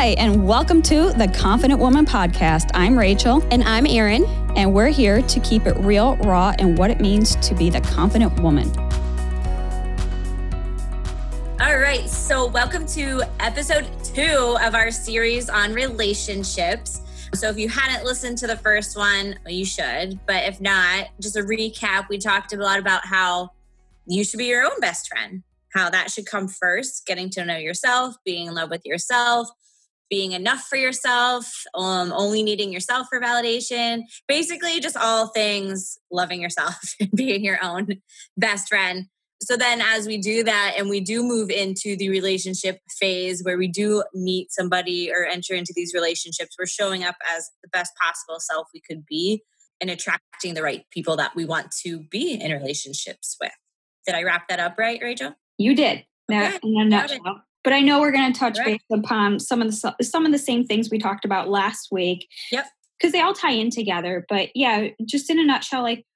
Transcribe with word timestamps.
Hi, 0.00 0.10
and 0.10 0.46
welcome 0.46 0.80
to 0.82 1.12
the 1.14 1.26
Confident 1.26 1.80
Woman 1.80 2.06
Podcast. 2.06 2.70
I'm 2.72 2.96
Rachel. 2.96 3.42
And 3.50 3.64
I'm 3.64 3.84
Erin. 3.84 4.24
And 4.54 4.72
we're 4.72 4.90
here 4.90 5.22
to 5.22 5.40
keep 5.40 5.66
it 5.66 5.76
real, 5.78 6.14
raw, 6.18 6.54
and 6.60 6.78
what 6.78 6.92
it 6.92 7.00
means 7.00 7.34
to 7.34 7.52
be 7.52 7.68
the 7.68 7.80
confident 7.80 8.38
woman. 8.38 8.70
All 11.60 11.76
right, 11.80 12.08
so 12.08 12.46
welcome 12.46 12.86
to 12.86 13.24
episode 13.40 13.88
two 14.04 14.56
of 14.62 14.76
our 14.76 14.92
series 14.92 15.50
on 15.50 15.74
relationships. 15.74 17.02
So, 17.34 17.48
if 17.48 17.58
you 17.58 17.68
hadn't 17.68 18.04
listened 18.04 18.38
to 18.38 18.46
the 18.46 18.56
first 18.56 18.96
one, 18.96 19.36
well, 19.44 19.52
you 19.52 19.64
should. 19.64 20.20
But 20.28 20.44
if 20.44 20.60
not, 20.60 21.08
just 21.20 21.34
a 21.34 21.42
recap, 21.42 22.08
we 22.08 22.18
talked 22.18 22.52
a 22.52 22.56
lot 22.56 22.78
about 22.78 23.04
how 23.04 23.50
you 24.06 24.22
should 24.22 24.38
be 24.38 24.46
your 24.46 24.62
own 24.62 24.78
best 24.78 25.08
friend, 25.08 25.42
how 25.74 25.90
that 25.90 26.12
should 26.12 26.26
come 26.26 26.46
first, 26.46 27.04
getting 27.04 27.30
to 27.30 27.44
know 27.44 27.56
yourself, 27.56 28.14
being 28.24 28.46
in 28.46 28.54
love 28.54 28.70
with 28.70 28.86
yourself, 28.86 29.48
being 30.10 30.32
enough 30.32 30.66
for 30.68 30.76
yourself, 30.76 31.50
um, 31.74 32.12
only 32.12 32.42
needing 32.42 32.72
yourself 32.72 33.06
for 33.10 33.20
validation. 33.20 34.02
Basically, 34.26 34.80
just 34.80 34.96
all 34.96 35.28
things 35.28 35.98
loving 36.10 36.40
yourself 36.40 36.76
and 37.00 37.10
being 37.12 37.44
your 37.44 37.58
own 37.62 37.88
best 38.36 38.68
friend. 38.68 39.06
So 39.40 39.56
then, 39.56 39.80
as 39.80 40.06
we 40.06 40.18
do 40.18 40.42
that 40.42 40.74
and 40.76 40.88
we 40.88 41.00
do 41.00 41.22
move 41.22 41.48
into 41.50 41.96
the 41.96 42.08
relationship 42.10 42.80
phase 42.98 43.42
where 43.44 43.56
we 43.56 43.68
do 43.68 44.02
meet 44.12 44.50
somebody 44.50 45.12
or 45.12 45.24
enter 45.24 45.54
into 45.54 45.72
these 45.76 45.92
relationships, 45.94 46.56
we're 46.58 46.66
showing 46.66 47.04
up 47.04 47.14
as 47.36 47.50
the 47.62 47.68
best 47.68 47.92
possible 48.00 48.40
self 48.40 48.68
we 48.74 48.80
could 48.80 49.06
be 49.06 49.42
and 49.80 49.90
attracting 49.90 50.54
the 50.54 50.62
right 50.62 50.84
people 50.90 51.16
that 51.16 51.36
we 51.36 51.44
want 51.44 51.70
to 51.84 52.00
be 52.00 52.32
in 52.32 52.50
relationships 52.50 53.36
with. 53.40 53.52
Did 54.06 54.16
I 54.16 54.24
wrap 54.24 54.48
that 54.48 54.58
up 54.58 54.76
right, 54.76 55.00
Rachel? 55.00 55.34
You 55.56 55.76
did. 55.76 56.04
Okay. 56.30 56.58
in 56.62 56.80
a 56.80 56.84
nutshell. 56.84 57.42
But 57.68 57.74
I 57.74 57.80
know 57.82 58.00
we're 58.00 58.12
going 58.12 58.32
to 58.32 58.38
touch 58.38 58.56
right. 58.56 58.80
base 58.88 58.98
upon 58.98 59.38
some 59.38 59.60
of 59.60 59.70
the 59.70 59.94
some 60.00 60.24
of 60.24 60.32
the 60.32 60.38
same 60.38 60.64
things 60.64 60.88
we 60.88 60.98
talked 60.98 61.26
about 61.26 61.50
last 61.50 61.88
week. 61.92 62.26
Yep. 62.50 62.64
Because 62.98 63.12
they 63.12 63.20
all 63.20 63.34
tie 63.34 63.52
in 63.52 63.68
together. 63.68 64.24
But 64.26 64.48
yeah, 64.54 64.86
just 65.04 65.28
in 65.28 65.38
a 65.38 65.44
nutshell, 65.44 65.82
like 65.82 66.06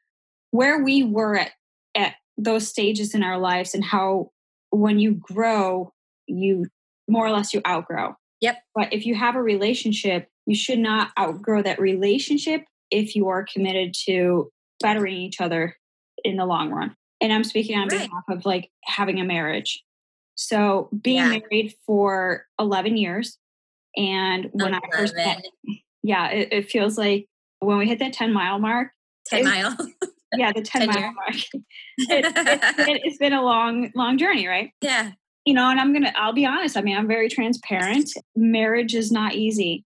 where 0.51 0.83
we 0.83 1.03
were 1.03 1.37
at 1.37 1.51
at 1.95 2.15
those 2.39 2.67
stages 2.67 3.15
in 3.15 3.23
our 3.23 3.39
lives 3.39 3.75
and 3.75 3.85
how 3.85 4.31
when 4.71 4.99
you 4.99 5.13
grow, 5.13 5.93
you 6.27 6.69
more 7.07 7.27
or 7.27 7.31
less 7.31 7.53
you 7.53 7.61
outgrow. 7.69 8.17
Yep. 8.41 8.57
But 8.75 8.95
if 8.95 9.05
you 9.05 9.15
have 9.15 9.37
a 9.37 9.43
relationship, 9.43 10.29
you 10.47 10.57
should 10.57 10.79
not 10.79 11.11
outgrow 11.21 11.63
that 11.65 11.79
relationship 11.79 12.65
if 12.91 13.15
you 13.15 13.29
are 13.29 13.45
committed 13.45 13.93
to 14.07 14.51
bettering 14.81 15.19
each 15.19 15.39
other 15.39 15.77
in 16.25 16.39
the 16.39 16.47
long 16.47 16.71
run. 16.71 16.97
And 17.21 17.31
I'm 17.31 17.45
speaking 17.45 17.77
on 17.77 17.89
right. 17.89 18.09
behalf 18.09 18.25
of 18.31 18.47
like 18.47 18.71
having 18.87 19.21
a 19.21 19.25
marriage. 19.25 19.85
So 20.47 20.89
being 21.03 21.17
yeah. 21.17 21.39
married 21.39 21.75
for 21.87 22.47
11 22.59 22.97
years. 22.97 23.39
And 23.97 24.49
when 24.53 24.69
11. 24.69 24.81
I 24.83 24.97
first 24.97 25.15
met, 25.15 25.45
yeah, 26.03 26.31
it, 26.31 26.49
it, 26.51 26.71
feels 26.71 26.97
like 26.97 27.29
when 27.61 27.79
we 27.79 27.87
hit 27.87 27.99
that 27.99 28.13
10 28.13 28.33
mile 28.33 28.59
mark. 28.59 28.89
10 29.27 29.45
mile. 29.45 29.77
yeah, 30.35 30.53
the 30.53 30.63
10, 30.63 30.65
10 30.87 30.89
mile 30.89 30.99
year. 30.99 31.13
mark. 31.13 31.35
It, 31.99 32.25
it's, 32.37 32.77
been, 32.77 32.99
it's 33.05 33.19
been 33.19 33.33
a 33.33 33.43
long, 33.43 33.93
long 33.95 34.19
journey, 34.19 34.49
right? 34.49 34.71
Yeah. 34.81 35.13
You 35.45 35.55
know, 35.55 35.69
and 35.69 35.79
I'm 35.79 35.93
going 35.93 36.05
to, 36.05 36.19
I'll 36.19 36.33
be 36.33 36.47
honest. 36.47 36.77
I 36.77 36.83
mean, 36.83 36.97
I'm 36.97 37.09
very 37.09 37.29
transparent. 37.29 38.11
Marriage 38.35 38.95
is 38.95 39.13
not 39.13 39.35
easy. 39.35 39.85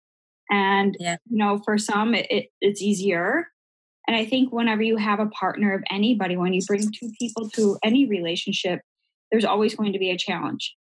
And, 0.51 0.97
yeah. 0.99 1.17
you 1.31 1.39
know, 1.39 1.61
for 1.65 1.79
some, 1.79 2.15
it, 2.15 2.27
it, 2.31 2.49
it's 2.61 2.83
easier. 2.83 3.49
And 4.09 4.17
I 4.17 4.25
think 4.25 4.53
whenever 4.53 4.83
you 4.83 4.97
have 4.97 5.21
a 5.21 5.27
partner 5.27 5.75
of 5.75 5.85
anybody, 5.91 6.37
when 6.37 6.53
you 6.53 6.63
bring 6.67 6.91
two 6.91 7.13
people 7.19 7.49
to 7.51 7.79
any 7.85 8.07
relationship, 8.07 8.81
there's 9.33 9.45
always 9.45 9.75
going 9.75 9.95
to 9.95 9.99
be 9.99 10.11
a 10.11 10.17
challenge. 10.17 10.77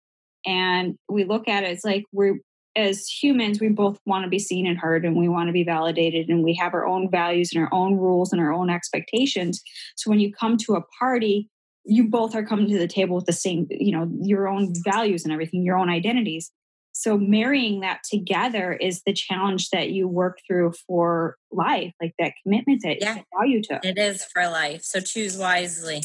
And 0.45 0.95
we 1.08 1.23
look 1.23 1.47
at 1.47 1.64
it 1.64 1.69
as 1.69 1.86
like 1.86 2.03
we're 2.11 2.39
as 2.75 3.08
humans, 3.08 3.59
we 3.59 3.69
both 3.69 4.00
want 4.05 4.23
to 4.23 4.30
be 4.30 4.39
seen 4.39 4.66
and 4.67 4.78
heard 4.78 5.05
and 5.05 5.16
we 5.16 5.28
want 5.28 5.47
to 5.47 5.53
be 5.53 5.64
validated 5.64 6.30
and 6.30 6.44
we 6.44 6.55
have 6.55 6.73
our 6.73 6.86
own 6.86 7.09
values 7.09 7.52
and 7.53 7.64
our 7.64 7.73
own 7.73 7.97
rules 7.97 8.31
and 8.31 8.42
our 8.42 8.53
own 8.53 8.70
expectations. 8.70 9.61
So 9.95 10.09
when 10.09 10.20
you 10.20 10.32
come 10.32 10.58
to 10.58 10.76
a 10.76 10.83
party, 10.99 11.49
you 11.86 12.08
both 12.08 12.36
are 12.36 12.45
coming 12.45 12.70
to 12.70 12.77
the 12.77 12.88
table 12.88 13.15
with 13.15 13.26
the 13.26 13.33
same, 13.33 13.67
you 13.70 13.92
know, 13.92 14.09
your 14.21 14.48
own 14.48 14.73
values 14.83 15.23
and 15.23 15.33
everything, 15.33 15.64
your 15.64 15.77
own 15.77 15.89
identities. 15.89 16.52
So 16.92 17.17
marrying 17.17 17.80
that 17.80 18.02
together 18.09 18.73
is 18.73 19.02
the 19.05 19.14
challenge 19.14 19.70
that 19.70 19.92
you 19.92 20.08
work 20.08 20.39
through 20.45 20.73
for 20.86 21.38
life, 21.52 21.93
like 22.02 22.14
that 22.20 22.33
commitment 22.43 22.82
that 22.83 22.98
yeah, 22.99 23.20
value 23.38 23.61
to. 23.64 23.80
It 23.83 23.98
is 23.98 24.23
for 24.23 24.48
life. 24.48 24.83
So 24.83 24.99
choose 24.99 25.38
wisely. 25.38 26.04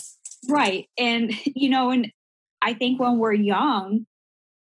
Right. 0.48 0.88
And 0.98 1.32
you 1.44 1.68
know, 1.68 1.90
and 1.90 2.10
I 2.64 2.74
think 2.74 2.98
when 2.98 3.18
we're 3.18 3.34
young, 3.34 4.06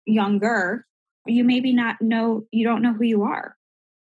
younger, 0.06 0.86
you 1.26 1.42
maybe 1.42 1.72
not 1.72 1.96
know, 2.00 2.42
you 2.52 2.64
don't 2.64 2.82
know 2.82 2.92
who 2.92 3.04
you 3.04 3.22
are. 3.22 3.56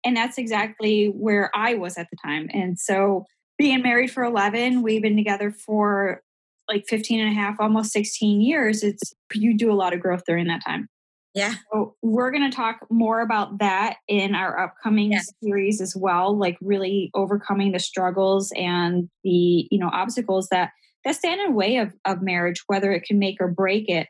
And 0.05 0.17
that's 0.17 0.39
exactly 0.39 1.07
where 1.07 1.51
I 1.55 1.75
was 1.75 1.97
at 1.99 2.09
the 2.11 2.17
time. 2.25 2.49
And 2.53 2.79
so 2.79 3.27
being 3.59 3.83
married 3.83 4.11
for 4.11 4.25
11, 4.25 4.83
we've 4.83 5.03
been 5.03 5.17
together 5.17 5.53
for 5.53 6.23
like 6.69 6.85
15 6.89 7.21
and 7.21 7.31
a 7.31 7.35
half, 7.35 7.57
almost 7.61 7.93
16 7.93 8.41
years. 8.41 8.83
It's, 8.83 9.13
you 9.35 9.57
do 9.57 9.71
a 9.71 9.75
lot 9.75 9.93
of 9.93 10.01
growth 10.01 10.23
during 10.27 10.49
that 10.49 10.65
time. 10.65 10.89
Yeah. 11.35 11.55
So 11.73 11.95
we're 12.03 12.31
going 12.31 12.51
to 12.51 12.55
talk 12.55 12.87
more 12.91 13.21
about 13.21 13.59
that 13.59 13.97
in 14.07 14.35
our 14.35 14.59
upcoming 14.59 15.13
yeah. 15.13 15.21
series 15.43 15.81
as 15.81 15.95
well, 15.97 16.37
like 16.37 16.59
really 16.61 17.11
overcoming 17.15 17.73
the 17.73 17.79
struggles 17.79 18.53
and 18.55 19.09
the, 19.25 19.67
you 19.71 19.79
know, 19.79 19.89
obstacles 19.93 20.49
that 20.51 20.71
that 21.05 21.17
stand 21.17 21.41
in 21.41 21.49
the 21.49 21.57
way 21.57 21.77
of, 21.79 21.93
of 22.05 22.23
marriage, 22.23 22.63
whether 22.67 22.93
it 22.93 23.05
can 23.05 23.19
make 23.19 23.39
or 23.41 23.49
break 23.49 23.89
it. 23.89 24.09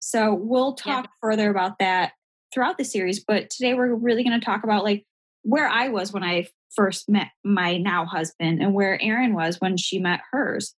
So 0.00 0.34
we'll 0.34 0.74
talk 0.74 1.04
yeah. 1.04 1.10
further 1.20 1.50
about 1.50 1.78
that 1.78 2.12
throughout 2.52 2.78
the 2.78 2.84
series. 2.84 3.22
But 3.22 3.50
today 3.50 3.74
we're 3.74 3.94
really 3.94 4.24
going 4.24 4.38
to 4.38 4.44
talk 4.44 4.64
about 4.64 4.84
like 4.84 5.04
where 5.42 5.68
I 5.68 5.88
was 5.88 6.12
when 6.12 6.24
I 6.24 6.48
first 6.74 7.08
met 7.08 7.28
my 7.44 7.76
now 7.76 8.06
husband 8.06 8.62
and 8.62 8.74
where 8.74 9.00
Erin 9.02 9.34
was 9.34 9.60
when 9.60 9.76
she 9.76 9.98
met 9.98 10.20
hers. 10.30 10.74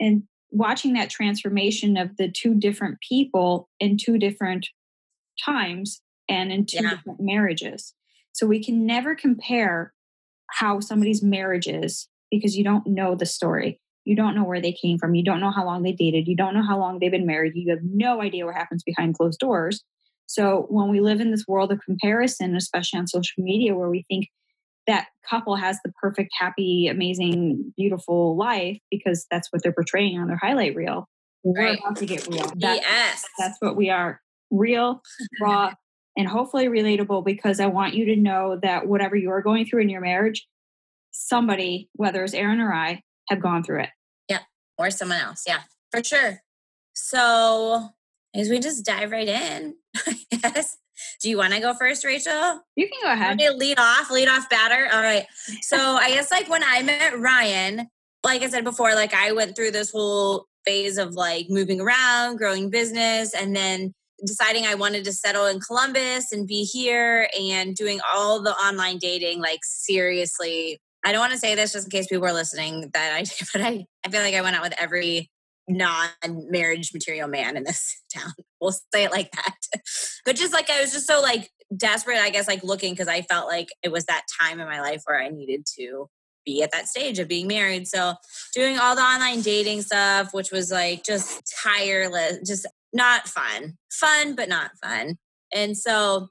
And 0.00 0.24
watching 0.50 0.94
that 0.94 1.10
transformation 1.10 1.96
of 1.96 2.16
the 2.16 2.30
two 2.30 2.54
different 2.54 2.98
people 3.06 3.68
in 3.80 3.96
two 3.96 4.18
different 4.18 4.68
times 5.44 6.00
and 6.28 6.52
in 6.52 6.66
two 6.66 6.82
yeah. 6.82 6.90
different 6.90 7.20
marriages. 7.20 7.94
So 8.32 8.46
we 8.46 8.62
can 8.62 8.86
never 8.86 9.14
compare 9.14 9.92
how 10.50 10.80
somebody's 10.80 11.22
marriage 11.22 11.66
is 11.66 12.08
because 12.30 12.56
you 12.56 12.64
don't 12.64 12.86
know 12.86 13.14
the 13.14 13.26
story. 13.26 13.80
You 14.08 14.16
don't 14.16 14.34
know 14.34 14.42
where 14.42 14.62
they 14.62 14.72
came 14.72 14.96
from. 14.96 15.14
You 15.14 15.22
don't 15.22 15.38
know 15.38 15.50
how 15.50 15.66
long 15.66 15.82
they 15.82 15.92
dated. 15.92 16.28
You 16.28 16.34
don't 16.34 16.54
know 16.54 16.62
how 16.62 16.78
long 16.78 16.98
they've 16.98 17.10
been 17.10 17.26
married. 17.26 17.52
You 17.54 17.68
have 17.68 17.82
no 17.82 18.22
idea 18.22 18.46
what 18.46 18.54
happens 18.54 18.82
behind 18.82 19.18
closed 19.18 19.38
doors. 19.38 19.84
So 20.24 20.64
when 20.70 20.88
we 20.88 21.00
live 21.00 21.20
in 21.20 21.30
this 21.30 21.44
world 21.46 21.70
of 21.72 21.82
comparison, 21.84 22.56
especially 22.56 23.00
on 23.00 23.06
social 23.06 23.44
media, 23.44 23.74
where 23.74 23.90
we 23.90 24.06
think 24.08 24.28
that 24.86 25.08
couple 25.28 25.56
has 25.56 25.78
the 25.84 25.92
perfect, 26.00 26.30
happy, 26.38 26.88
amazing, 26.88 27.74
beautiful 27.76 28.34
life 28.34 28.78
because 28.90 29.26
that's 29.30 29.52
what 29.52 29.62
they're 29.62 29.74
portraying 29.74 30.18
on 30.18 30.28
their 30.28 30.38
highlight 30.38 30.74
reel, 30.74 31.06
we're 31.44 31.74
about 31.74 31.96
to 31.96 32.06
get 32.06 32.26
real. 32.28 32.50
That's, 32.56 32.80
yes. 32.80 33.24
That's 33.38 33.58
what 33.60 33.76
we 33.76 33.90
are 33.90 34.22
real, 34.50 35.02
raw, 35.38 35.74
and 36.16 36.26
hopefully 36.26 36.68
relatable 36.68 37.26
because 37.26 37.60
I 37.60 37.66
want 37.66 37.92
you 37.92 38.06
to 38.06 38.16
know 38.16 38.58
that 38.62 38.86
whatever 38.88 39.16
you're 39.16 39.42
going 39.42 39.66
through 39.66 39.82
in 39.82 39.90
your 39.90 40.00
marriage, 40.00 40.48
somebody, 41.10 41.90
whether 41.92 42.24
it's 42.24 42.32
Erin 42.32 42.60
or 42.60 42.72
I, 42.72 43.02
have 43.28 43.42
gone 43.42 43.62
through 43.62 43.82
it 43.82 43.90
or 44.78 44.90
someone 44.90 45.20
else. 45.20 45.44
Yeah, 45.46 45.60
for 45.90 46.02
sure. 46.02 46.40
So 46.94 47.88
as 48.34 48.48
we 48.48 48.58
just 48.58 48.84
dive 48.84 49.10
right 49.10 49.28
in, 49.28 49.74
yes. 50.30 50.76
Do 51.20 51.30
you 51.30 51.36
want 51.36 51.54
to 51.54 51.60
go 51.60 51.74
first, 51.74 52.04
Rachel? 52.04 52.60
You 52.74 52.88
can 52.88 52.98
go 53.02 53.12
ahead. 53.12 53.38
lead 53.56 53.78
off, 53.78 54.10
lead 54.10 54.28
off 54.28 54.48
batter. 54.50 54.88
All 54.92 55.00
right. 55.00 55.26
So 55.62 55.76
I 55.76 56.10
guess 56.10 56.30
like 56.30 56.48
when 56.48 56.64
I 56.64 56.82
met 56.82 57.18
Ryan, 57.18 57.88
like 58.24 58.42
I 58.42 58.48
said 58.48 58.64
before, 58.64 58.94
like 58.94 59.14
I 59.14 59.32
went 59.32 59.54
through 59.54 59.70
this 59.70 59.92
whole 59.92 60.46
phase 60.66 60.98
of 60.98 61.14
like 61.14 61.46
moving 61.48 61.80
around, 61.80 62.36
growing 62.36 62.68
business, 62.68 63.32
and 63.32 63.54
then 63.54 63.94
deciding 64.26 64.66
I 64.66 64.74
wanted 64.74 65.04
to 65.04 65.12
settle 65.12 65.46
in 65.46 65.60
Columbus 65.60 66.32
and 66.32 66.46
be 66.46 66.64
here 66.64 67.28
and 67.38 67.74
doing 67.76 68.00
all 68.12 68.42
the 68.42 68.52
online 68.54 68.98
dating, 68.98 69.40
like 69.40 69.60
seriously 69.62 70.80
I 71.08 71.12
don't 71.12 71.20
want 71.20 71.32
to 71.32 71.38
say 71.38 71.54
this 71.54 71.72
just 71.72 71.86
in 71.86 71.90
case 71.90 72.06
people 72.06 72.26
are 72.26 72.34
listening 72.34 72.90
that 72.92 73.14
I 73.14 73.24
but 73.54 73.62
I, 73.62 73.86
I 74.04 74.10
feel 74.10 74.20
like 74.20 74.34
I 74.34 74.42
went 74.42 74.56
out 74.56 74.62
with 74.62 74.74
every 74.78 75.30
non-marriage 75.66 76.92
material 76.92 77.28
man 77.28 77.56
in 77.56 77.64
this 77.64 78.02
town. 78.14 78.32
We'll 78.60 78.72
say 78.72 79.04
it 79.04 79.10
like 79.10 79.32
that. 79.32 79.54
But 80.26 80.36
just 80.36 80.52
like 80.52 80.68
I 80.68 80.82
was 80.82 80.92
just 80.92 81.06
so 81.06 81.22
like 81.22 81.48
desperate, 81.74 82.18
I 82.18 82.28
guess, 82.28 82.46
like 82.46 82.62
looking 82.62 82.92
because 82.92 83.08
I 83.08 83.22
felt 83.22 83.48
like 83.48 83.68
it 83.82 83.90
was 83.90 84.04
that 84.04 84.26
time 84.38 84.60
in 84.60 84.68
my 84.68 84.82
life 84.82 85.00
where 85.06 85.18
I 85.18 85.30
needed 85.30 85.64
to 85.78 86.08
be 86.44 86.62
at 86.62 86.72
that 86.72 86.88
stage 86.88 87.18
of 87.18 87.28
being 87.28 87.46
married. 87.46 87.88
So 87.88 88.12
doing 88.54 88.78
all 88.78 88.94
the 88.94 89.00
online 89.00 89.40
dating 89.40 89.80
stuff, 89.80 90.34
which 90.34 90.50
was 90.50 90.70
like 90.70 91.02
just 91.02 91.40
tireless, 91.64 92.46
just 92.46 92.66
not 92.92 93.26
fun. 93.26 93.78
Fun, 93.90 94.34
but 94.34 94.50
not 94.50 94.72
fun. 94.84 95.16
And 95.54 95.74
so 95.74 96.28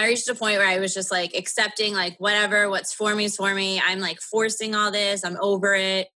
I 0.00 0.06
reached 0.06 0.28
a 0.30 0.34
point 0.34 0.56
where 0.56 0.66
I 0.66 0.78
was 0.78 0.94
just 0.94 1.10
like 1.10 1.34
accepting, 1.34 1.92
like, 1.92 2.16
whatever, 2.18 2.70
what's 2.70 2.94
for 2.94 3.14
me 3.14 3.26
is 3.26 3.36
for 3.36 3.54
me. 3.54 3.82
I'm 3.86 4.00
like 4.00 4.18
forcing 4.22 4.74
all 4.74 4.90
this. 4.90 5.22
I'm 5.24 5.36
over 5.42 5.74
it. 5.74 6.08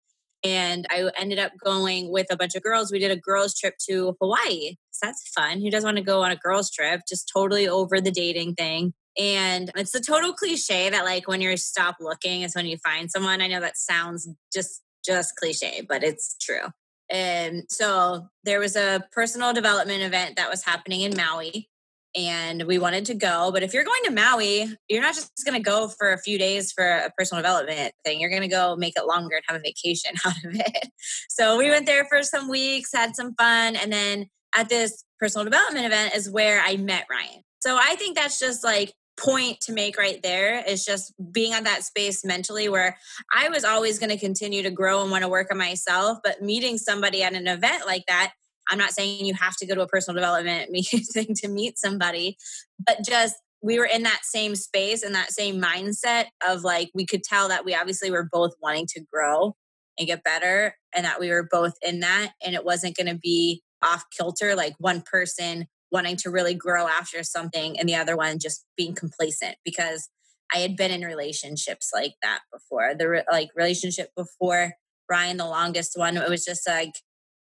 And 0.44 0.87
I 0.88 1.11
ended 1.19 1.40
up 1.40 1.50
going 1.62 2.08
with 2.08 2.29
a 2.31 2.37
bunch 2.37 2.55
of 2.55 2.62
girls. 2.62 2.93
We 2.93 3.00
did 3.00 3.11
a 3.11 3.17
girls' 3.17 3.58
trip 3.58 3.75
to 3.90 4.17
Hawaii. 4.20 4.76
So 4.93 5.06
that's 5.06 5.29
fun. 5.31 5.61
Who 5.61 5.70
doesn't 5.70 5.87
want 5.87 5.96
to 5.96 6.05
go 6.05 6.23
on 6.23 6.31
a 6.31 6.37
girls' 6.37 6.70
trip? 6.70 7.00
Just 7.08 7.29
totally 7.32 7.67
over 7.67 8.00
the 8.00 8.12
dating 8.12 8.55
thing. 8.55 8.94
And 9.19 9.73
it's 9.75 9.96
a 9.96 10.00
total 10.00 10.32
cliche 10.32 10.88
that 10.88 11.05
like 11.05 11.26
when 11.26 11.40
you 11.40 11.56
stop 11.56 11.96
looking 12.00 12.43
is 12.43 12.55
when 12.55 12.67
you 12.67 12.76
find 12.79 13.11
someone. 13.11 13.43
I 13.43 13.49
know 13.49 13.61
that 13.61 13.76
sounds 13.76 14.29
just 14.55 14.81
just 15.05 15.34
cliche, 15.34 15.84
but 15.87 16.05
it's 16.05 16.37
true. 16.40 16.69
And 17.11 17.64
so 17.69 18.29
there 18.44 18.61
was 18.61 18.76
a 18.76 19.05
personal 19.11 19.52
development 19.52 20.02
event 20.02 20.37
that 20.37 20.49
was 20.49 20.64
happening 20.64 21.00
in 21.00 21.17
Maui 21.17 21.69
and 22.14 22.64
we 22.64 22.78
wanted 22.78 23.06
to 23.06 23.14
go. 23.14 23.50
But 23.52 23.62
if 23.62 23.72
you're 23.72 23.84
going 23.84 24.02
to 24.04 24.10
Maui, 24.10 24.76
you're 24.88 25.02
not 25.02 25.14
just 25.14 25.30
going 25.44 25.56
to 25.56 25.62
go 25.62 25.88
for 25.88 26.12
a 26.12 26.18
few 26.18 26.38
days 26.38 26.72
for 26.72 26.84
a 26.84 27.10
personal 27.16 27.42
development 27.42 27.94
thing. 28.04 28.20
You're 28.20 28.30
going 28.30 28.42
to 28.42 28.48
go 28.48 28.76
make 28.76 28.94
it 28.96 29.06
longer 29.06 29.36
and 29.36 29.44
have 29.48 29.56
a 29.56 29.62
vacation 29.62 30.12
out 30.26 30.44
of 30.44 30.54
it. 30.54 30.88
So 31.28 31.56
we 31.58 31.70
went 31.70 31.86
there 31.86 32.04
for 32.06 32.22
some 32.22 32.48
weeks, 32.48 32.90
had 32.92 33.16
some 33.16 33.34
fun. 33.34 33.76
And 33.76 33.92
then 33.92 34.26
at 34.56 34.68
this 34.68 35.04
personal 35.18 35.44
development 35.44 35.86
event 35.86 36.14
is 36.14 36.30
where 36.30 36.62
I 36.64 36.76
met 36.76 37.06
Ryan. 37.10 37.42
So 37.60 37.78
I 37.80 37.94
think 37.96 38.16
that's 38.16 38.38
just 38.38 38.64
like 38.64 38.92
point 39.16 39.60
to 39.60 39.72
make 39.72 39.98
right 39.98 40.22
there 40.22 40.64
is 40.66 40.84
just 40.84 41.12
being 41.32 41.52
at 41.52 41.64
that 41.64 41.84
space 41.84 42.24
mentally 42.24 42.68
where 42.68 42.96
I 43.32 43.48
was 43.50 43.64
always 43.64 43.98
going 43.98 44.10
to 44.10 44.18
continue 44.18 44.62
to 44.62 44.70
grow 44.70 45.02
and 45.02 45.10
want 45.10 45.22
to 45.22 45.28
work 45.28 45.48
on 45.50 45.58
myself. 45.58 46.18
But 46.24 46.42
meeting 46.42 46.78
somebody 46.78 47.22
at 47.22 47.34
an 47.34 47.46
event 47.46 47.86
like 47.86 48.04
that, 48.08 48.32
I'm 48.70 48.78
not 48.78 48.90
saying 48.90 49.24
you 49.24 49.34
have 49.34 49.56
to 49.56 49.66
go 49.66 49.74
to 49.74 49.82
a 49.82 49.88
personal 49.88 50.14
development 50.14 50.70
meeting 50.70 51.34
to 51.36 51.48
meet 51.48 51.78
somebody, 51.78 52.36
but 52.84 52.98
just 53.04 53.36
we 53.62 53.78
were 53.78 53.86
in 53.86 54.02
that 54.02 54.20
same 54.24 54.56
space 54.56 55.02
and 55.02 55.14
that 55.14 55.32
same 55.32 55.60
mindset 55.60 56.26
of 56.46 56.64
like 56.64 56.90
we 56.94 57.06
could 57.06 57.22
tell 57.22 57.48
that 57.48 57.64
we 57.64 57.74
obviously 57.74 58.10
were 58.10 58.28
both 58.30 58.52
wanting 58.60 58.86
to 58.88 59.00
grow 59.12 59.54
and 59.98 60.08
get 60.08 60.24
better 60.24 60.76
and 60.94 61.04
that 61.04 61.20
we 61.20 61.30
were 61.30 61.46
both 61.50 61.74
in 61.82 62.00
that 62.00 62.32
and 62.44 62.54
it 62.54 62.64
wasn't 62.64 62.96
going 62.96 63.06
to 63.06 63.18
be 63.18 63.62
off 63.84 64.04
kilter 64.16 64.54
like 64.54 64.74
one 64.78 65.02
person 65.02 65.66
wanting 65.92 66.16
to 66.16 66.30
really 66.30 66.54
grow 66.54 66.88
after 66.88 67.22
something 67.22 67.78
and 67.78 67.88
the 67.88 67.94
other 67.94 68.16
one 68.16 68.38
just 68.38 68.64
being 68.76 68.94
complacent 68.94 69.56
because 69.64 70.08
I 70.54 70.58
had 70.58 70.76
been 70.76 70.90
in 70.90 71.02
relationships 71.02 71.90
like 71.94 72.14
that 72.22 72.40
before. 72.52 72.94
The 72.94 73.08
re- 73.08 73.24
like 73.30 73.48
relationship 73.54 74.10
before 74.16 74.74
Ryan, 75.08 75.36
the 75.36 75.46
longest 75.46 75.92
one, 75.94 76.16
it 76.16 76.28
was 76.28 76.44
just 76.44 76.66
like 76.68 76.92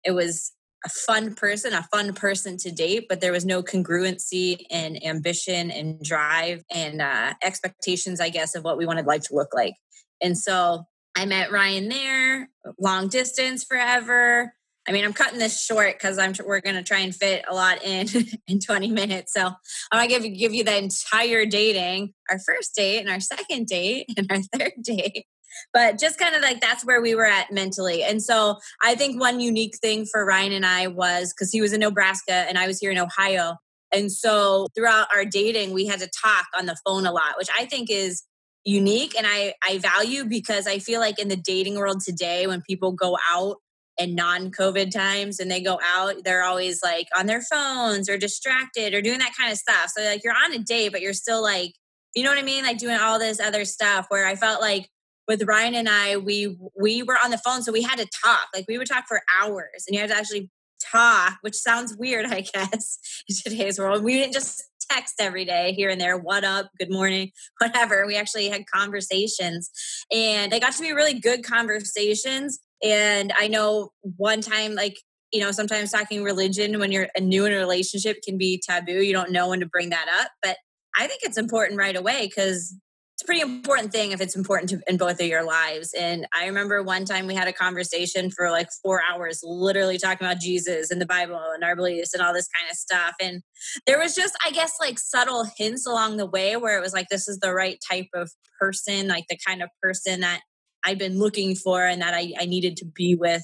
it 0.03 0.11
was 0.11 0.53
a 0.85 0.89
fun 0.89 1.33
person, 1.35 1.73
a 1.73 1.83
fun 1.83 2.13
person 2.13 2.57
to 2.57 2.71
date, 2.71 3.05
but 3.07 3.21
there 3.21 3.31
was 3.31 3.45
no 3.45 3.63
congruency 3.63 4.57
in 4.69 5.03
ambition 5.05 5.71
and 5.71 6.01
drive 6.01 6.63
and 6.71 7.01
uh, 7.01 7.33
expectations, 7.41 8.19
I 8.19 8.29
guess, 8.29 8.55
of 8.55 8.63
what 8.63 8.77
we 8.77 8.85
wanted 8.85 9.05
life 9.05 9.23
to 9.23 9.35
look 9.35 9.53
like. 9.53 9.75
And 10.21 10.37
so 10.37 10.83
I 11.15 11.25
met 11.25 11.51
Ryan 11.51 11.89
there, 11.89 12.49
long 12.79 13.07
distance 13.07 13.63
forever. 13.63 14.53
I 14.87 14.91
mean, 14.91 15.05
I'm 15.05 15.13
cutting 15.13 15.39
this 15.39 15.63
short 15.63 15.93
because 15.93 16.17
I'm 16.17 16.33
we're 16.45 16.59
going 16.59 16.75
to 16.75 16.83
try 16.83 16.99
and 16.99 17.15
fit 17.15 17.45
a 17.49 17.55
lot 17.55 17.83
in 17.83 18.07
in 18.47 18.59
20 18.59 18.91
minutes. 18.91 19.33
So 19.33 19.51
I'm 19.91 19.99
going 19.99 20.09
to 20.09 20.13
give 20.13 20.25
you 20.25 20.37
give 20.37 20.53
you 20.53 20.63
the 20.63 20.77
entire 20.77 21.45
dating, 21.45 22.13
our 22.29 22.39
first 22.39 22.75
date, 22.75 22.99
and 22.99 23.09
our 23.09 23.21
second 23.21 23.67
date, 23.67 24.09
and 24.17 24.29
our 24.29 24.41
third 24.41 24.73
date. 24.81 25.25
But 25.73 25.99
just 25.99 26.19
kind 26.19 26.35
of 26.35 26.41
like 26.41 26.61
that's 26.61 26.85
where 26.85 27.01
we 27.01 27.15
were 27.15 27.25
at 27.25 27.51
mentally. 27.51 28.03
And 28.03 28.21
so 28.21 28.57
I 28.81 28.95
think 28.95 29.19
one 29.19 29.39
unique 29.39 29.77
thing 29.77 30.05
for 30.05 30.25
Ryan 30.25 30.53
and 30.53 30.65
I 30.65 30.87
was 30.87 31.33
because 31.33 31.51
he 31.51 31.61
was 31.61 31.73
in 31.73 31.81
Nebraska 31.81 32.33
and 32.33 32.57
I 32.57 32.67
was 32.67 32.79
here 32.79 32.91
in 32.91 32.97
Ohio. 32.97 33.57
And 33.93 34.11
so 34.11 34.67
throughout 34.75 35.07
our 35.13 35.25
dating, 35.25 35.73
we 35.73 35.85
had 35.85 35.99
to 35.99 36.09
talk 36.09 36.45
on 36.57 36.65
the 36.65 36.77
phone 36.85 37.05
a 37.05 37.11
lot, 37.11 37.37
which 37.37 37.49
I 37.57 37.65
think 37.65 37.89
is 37.91 38.23
unique 38.65 39.15
and 39.15 39.27
I, 39.27 39.53
I 39.67 39.77
value 39.77 40.25
because 40.25 40.67
I 40.67 40.79
feel 40.79 40.99
like 40.99 41.19
in 41.19 41.27
the 41.27 41.35
dating 41.35 41.75
world 41.75 42.01
today, 42.01 42.47
when 42.47 42.61
people 42.61 42.91
go 42.91 43.17
out 43.31 43.57
in 43.97 44.15
non-covid 44.15 44.91
times 44.91 45.39
and 45.39 45.51
they 45.51 45.61
go 45.61 45.79
out 45.83 46.15
they're 46.23 46.43
always 46.43 46.81
like 46.81 47.07
on 47.17 47.27
their 47.27 47.41
phones 47.41 48.09
or 48.09 48.17
distracted 48.17 48.93
or 48.93 49.01
doing 49.01 49.19
that 49.19 49.35
kind 49.37 49.51
of 49.51 49.57
stuff 49.57 49.91
so 49.95 50.03
like 50.03 50.23
you're 50.23 50.33
on 50.33 50.53
a 50.53 50.59
date 50.59 50.91
but 50.91 51.01
you're 51.01 51.13
still 51.13 51.43
like 51.43 51.73
you 52.15 52.23
know 52.23 52.29
what 52.29 52.39
i 52.39 52.43
mean 52.43 52.63
like 52.63 52.79
doing 52.79 52.97
all 52.99 53.19
this 53.19 53.39
other 53.39 53.65
stuff 53.65 54.07
where 54.09 54.25
i 54.25 54.35
felt 54.35 54.61
like 54.61 54.89
with 55.27 55.43
ryan 55.43 55.75
and 55.75 55.89
i 55.89 56.17
we 56.17 56.57
we 56.79 57.03
were 57.03 57.17
on 57.23 57.31
the 57.31 57.37
phone 57.37 57.61
so 57.61 57.71
we 57.71 57.81
had 57.81 57.97
to 57.97 58.07
talk 58.23 58.47
like 58.53 58.65
we 58.67 58.77
would 58.77 58.87
talk 58.87 59.05
for 59.07 59.21
hours 59.41 59.85
and 59.87 59.95
you 59.95 59.99
had 59.99 60.09
to 60.09 60.15
actually 60.15 60.49
talk 60.81 61.37
which 61.41 61.55
sounds 61.55 61.95
weird 61.97 62.25
i 62.31 62.41
guess 62.41 62.97
in 63.27 63.35
today's 63.51 63.79
world 63.79 64.03
we 64.03 64.13
didn't 64.13 64.33
just 64.33 64.63
text 64.91 65.15
every 65.19 65.45
day 65.45 65.71
here 65.71 65.89
and 65.89 66.01
there 66.01 66.17
what 66.17 66.43
up 66.43 66.69
good 66.77 66.91
morning 66.91 67.31
whatever 67.59 68.05
we 68.05 68.17
actually 68.17 68.49
had 68.49 68.63
conversations 68.73 69.71
and 70.11 70.51
they 70.51 70.59
got 70.59 70.73
to 70.73 70.81
be 70.81 70.91
really 70.91 71.17
good 71.19 71.43
conversations 71.43 72.59
and 72.83 73.31
I 73.39 73.47
know 73.47 73.91
one 74.01 74.41
time, 74.41 74.75
like, 74.75 74.99
you 75.31 75.39
know, 75.39 75.51
sometimes 75.51 75.91
talking 75.91 76.23
religion 76.23 76.79
when 76.79 76.91
you're 76.91 77.07
a 77.15 77.21
new 77.21 77.45
in 77.45 77.53
a 77.53 77.57
relationship 77.57 78.17
can 78.23 78.37
be 78.37 78.61
taboo. 78.63 79.01
You 79.01 79.13
don't 79.13 79.31
know 79.31 79.49
when 79.49 79.61
to 79.61 79.65
bring 79.65 79.89
that 79.89 80.07
up. 80.21 80.31
But 80.43 80.57
I 80.99 81.07
think 81.07 81.21
it's 81.23 81.37
important 81.37 81.79
right 81.79 81.95
away 81.95 82.27
because 82.27 82.75
a 83.23 83.25
pretty 83.25 83.41
important 83.41 83.91
thing 83.91 84.11
if 84.11 84.21
it's 84.21 84.35
important 84.35 84.69
to, 84.69 84.81
in 84.87 84.97
both 84.97 85.19
of 85.19 85.27
your 85.27 85.43
lives. 85.43 85.93
And 85.97 86.27
I 86.33 86.47
remember 86.47 86.83
one 86.83 87.05
time 87.05 87.27
we 87.27 87.35
had 87.35 87.47
a 87.47 87.53
conversation 87.53 88.29
for 88.29 88.51
like 88.51 88.67
four 88.81 89.01
hours, 89.09 89.41
literally 89.43 89.97
talking 89.97 90.25
about 90.25 90.39
Jesus 90.39 90.91
and 90.91 91.01
the 91.01 91.05
Bible 91.05 91.39
and 91.53 91.63
our 91.63 91.75
beliefs 91.75 92.13
and 92.13 92.21
all 92.21 92.33
this 92.33 92.47
kind 92.47 92.69
of 92.69 92.77
stuff. 92.77 93.13
And 93.21 93.41
there 93.87 93.99
was 93.99 94.15
just, 94.15 94.37
I 94.45 94.51
guess, 94.51 94.73
like 94.79 94.99
subtle 94.99 95.45
hints 95.57 95.85
along 95.85 96.17
the 96.17 96.25
way 96.25 96.55
where 96.55 96.77
it 96.77 96.81
was 96.81 96.93
like, 96.93 97.09
this 97.09 97.27
is 97.27 97.39
the 97.39 97.53
right 97.53 97.77
type 97.89 98.07
of 98.13 98.31
person, 98.59 99.07
like 99.07 99.25
the 99.29 99.37
kind 99.45 99.63
of 99.63 99.69
person 99.81 100.21
that 100.21 100.41
I've 100.85 100.97
been 100.97 101.19
looking 101.19 101.55
for 101.55 101.85
and 101.85 102.01
that 102.01 102.13
I, 102.13 102.33
I 102.39 102.45
needed 102.45 102.77
to 102.77 102.85
be 102.85 103.15
with 103.15 103.43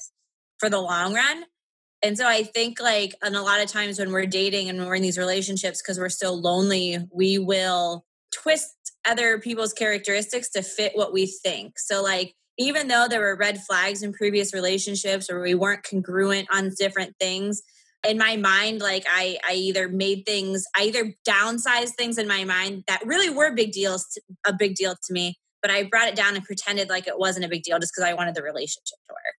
for 0.58 0.68
the 0.68 0.80
long 0.80 1.14
run. 1.14 1.44
And 2.02 2.16
so 2.16 2.26
I 2.26 2.44
think 2.44 2.80
like 2.80 3.14
and 3.22 3.36
a 3.36 3.42
lot 3.42 3.60
of 3.60 3.68
times 3.68 3.98
when 3.98 4.10
we're 4.10 4.26
dating 4.26 4.68
and 4.68 4.78
we're 4.78 4.94
in 4.94 5.02
these 5.02 5.18
relationships 5.18 5.82
because 5.82 5.98
we're 5.98 6.08
so 6.08 6.32
lonely, 6.32 6.98
we 7.12 7.38
will 7.38 8.04
twist 8.32 8.74
other 9.06 9.38
people's 9.38 9.72
characteristics 9.72 10.50
to 10.50 10.62
fit 10.62 10.92
what 10.94 11.12
we 11.12 11.26
think. 11.26 11.78
So 11.78 12.02
like 12.02 12.34
even 12.58 12.88
though 12.88 13.06
there 13.08 13.20
were 13.20 13.36
red 13.36 13.60
flags 13.62 14.02
in 14.02 14.12
previous 14.12 14.52
relationships 14.52 15.30
or 15.30 15.40
we 15.40 15.54
weren't 15.54 15.84
congruent 15.84 16.48
on 16.52 16.72
different 16.78 17.14
things, 17.18 17.62
in 18.06 18.16
my 18.16 18.36
mind 18.36 18.80
like 18.80 19.04
I 19.08 19.38
I 19.46 19.54
either 19.54 19.88
made 19.88 20.24
things 20.24 20.64
I 20.74 20.84
either 20.84 21.14
downsized 21.28 21.96
things 21.98 22.16
in 22.16 22.26
my 22.26 22.44
mind 22.44 22.84
that 22.88 23.04
really 23.04 23.28
were 23.28 23.54
big 23.54 23.72
deals 23.72 24.06
to, 24.14 24.22
a 24.46 24.54
big 24.54 24.74
deal 24.74 24.94
to 24.94 25.12
me 25.12 25.36
but 25.62 25.70
I 25.70 25.84
brought 25.84 26.08
it 26.08 26.16
down 26.16 26.36
and 26.36 26.44
pretended 26.44 26.88
like 26.88 27.06
it 27.06 27.18
wasn't 27.18 27.44
a 27.44 27.48
big 27.48 27.62
deal 27.62 27.78
just 27.78 27.92
because 27.94 28.08
I 28.08 28.14
wanted 28.14 28.34
the 28.34 28.42
relationship 28.42 28.98
to 29.08 29.12
work. 29.12 29.34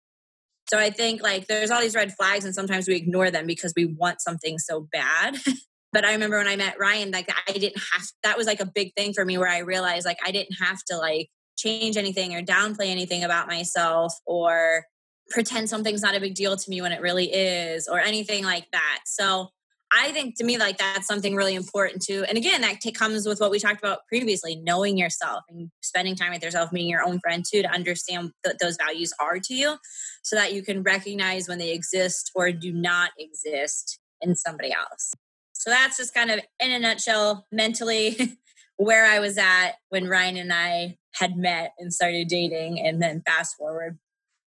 So 0.68 0.78
I 0.78 0.90
think 0.90 1.22
like 1.22 1.46
there's 1.46 1.70
all 1.70 1.80
these 1.80 1.94
red 1.94 2.12
flags 2.12 2.44
and 2.44 2.54
sometimes 2.54 2.86
we 2.86 2.94
ignore 2.94 3.30
them 3.30 3.46
because 3.46 3.72
we 3.76 3.86
want 3.86 4.20
something 4.20 4.58
so 4.58 4.86
bad. 4.92 5.36
but 5.92 6.04
I 6.04 6.12
remember 6.12 6.38
when 6.38 6.48
I 6.48 6.56
met 6.56 6.78
Ryan, 6.78 7.10
like 7.10 7.28
I 7.48 7.52
didn't 7.52 7.82
have 7.92 8.06
that 8.22 8.36
was 8.36 8.46
like 8.46 8.60
a 8.60 8.66
big 8.66 8.94
thing 8.94 9.12
for 9.12 9.24
me 9.24 9.38
where 9.38 9.48
I 9.48 9.58
realized 9.58 10.06
like 10.06 10.18
I 10.24 10.30
didn't 10.30 10.56
have 10.60 10.82
to 10.84 10.96
like 10.96 11.28
change 11.56 11.96
anything 11.96 12.34
or 12.34 12.42
downplay 12.42 12.86
anything 12.86 13.24
about 13.24 13.46
myself 13.48 14.14
or 14.26 14.84
pretend 15.30 15.68
something's 15.68 16.02
not 16.02 16.16
a 16.16 16.20
big 16.20 16.34
deal 16.34 16.56
to 16.56 16.70
me 16.70 16.80
when 16.80 16.92
it 16.92 17.00
really 17.00 17.32
is 17.32 17.86
or 17.86 18.00
anything 18.00 18.44
like 18.44 18.66
that. 18.72 19.00
So 19.06 19.48
I 19.92 20.12
think 20.12 20.36
to 20.36 20.44
me, 20.44 20.56
like 20.56 20.78
that's 20.78 21.06
something 21.06 21.34
really 21.34 21.54
important 21.54 22.02
too. 22.02 22.24
And 22.28 22.38
again, 22.38 22.60
that 22.60 22.80
t- 22.80 22.92
comes 22.92 23.26
with 23.26 23.40
what 23.40 23.50
we 23.50 23.58
talked 23.58 23.82
about 23.82 24.06
previously 24.08 24.56
knowing 24.56 24.96
yourself 24.96 25.42
and 25.48 25.70
spending 25.82 26.14
time 26.14 26.30
with 26.30 26.44
yourself, 26.44 26.70
being 26.70 26.88
your 26.88 27.02
own 27.02 27.18
friend 27.20 27.44
too, 27.48 27.62
to 27.62 27.68
understand 27.68 28.30
what 28.44 28.58
those 28.60 28.76
values 28.76 29.12
are 29.20 29.40
to 29.40 29.54
you 29.54 29.76
so 30.22 30.36
that 30.36 30.52
you 30.52 30.62
can 30.62 30.82
recognize 30.82 31.48
when 31.48 31.58
they 31.58 31.72
exist 31.72 32.30
or 32.36 32.52
do 32.52 32.72
not 32.72 33.10
exist 33.18 33.98
in 34.20 34.36
somebody 34.36 34.72
else. 34.72 35.12
So 35.60 35.68
that's 35.68 35.98
just 35.98 36.14
kind 36.14 36.30
of 36.30 36.40
in 36.58 36.72
a 36.72 36.78
nutshell, 36.78 37.46
mentally, 37.52 38.16
where 38.76 39.04
I 39.04 39.18
was 39.18 39.36
at 39.36 39.72
when 39.90 40.08
Ryan 40.08 40.38
and 40.38 40.52
I 40.52 40.96
had 41.14 41.36
met 41.36 41.72
and 41.78 41.92
started 41.92 42.28
dating. 42.28 42.80
And 42.80 43.02
then 43.02 43.22
fast 43.26 43.56
forward, 43.56 43.98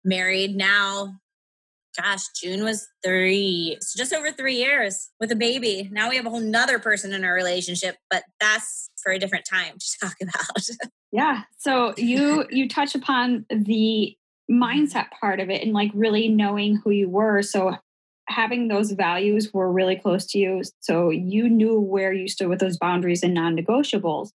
married 0.04 0.56
now 0.58 1.14
gosh, 2.00 2.28
June 2.40 2.64
was 2.64 2.88
three, 3.04 3.78
so 3.82 3.98
just 3.98 4.14
over 4.14 4.32
three 4.32 4.58
years 4.58 5.10
with 5.20 5.32
a 5.32 5.36
baby. 5.36 5.90
Now 5.92 6.10
we 6.10 6.18
have 6.18 6.26
a 6.26 6.30
whole 6.30 6.40
nother 6.40 6.80
person 6.80 7.14
in 7.14 7.24
our 7.24 7.34
relationship, 7.34 7.96
but 8.10 8.24
that's 8.40 8.90
for 9.02 9.12
a 9.12 9.18
different 9.18 9.46
time 9.46 9.78
to 9.80 9.98
talk 10.02 10.16
about. 10.22 10.62
yeah. 11.12 11.44
So 11.58 11.94
you 11.98 12.46
you 12.52 12.70
touch 12.70 12.96
upon 12.96 13.46
the 13.50 14.16
mindset 14.50 15.08
part 15.20 15.40
of 15.40 15.50
it 15.50 15.64
and 15.64 15.74
like 15.74 15.92
really 15.94 16.30
knowing 16.30 16.80
who 16.84 16.92
you 16.92 17.10
were. 17.10 17.42
So 17.42 17.78
having 18.27 18.67
those 18.67 18.91
values 18.91 19.53
were 19.53 19.72
really 19.72 19.96
close 19.96 20.25
to 20.27 20.38
you. 20.38 20.62
So 20.81 21.10
you 21.10 21.50
knew 21.50 21.79
where 21.79 22.12
you 22.12 22.27
stood 22.27 22.48
with 22.50 22.60
those 22.60 22.77
boundaries 22.77 23.24
and 23.24 23.34
non-negotiables. 23.34 24.31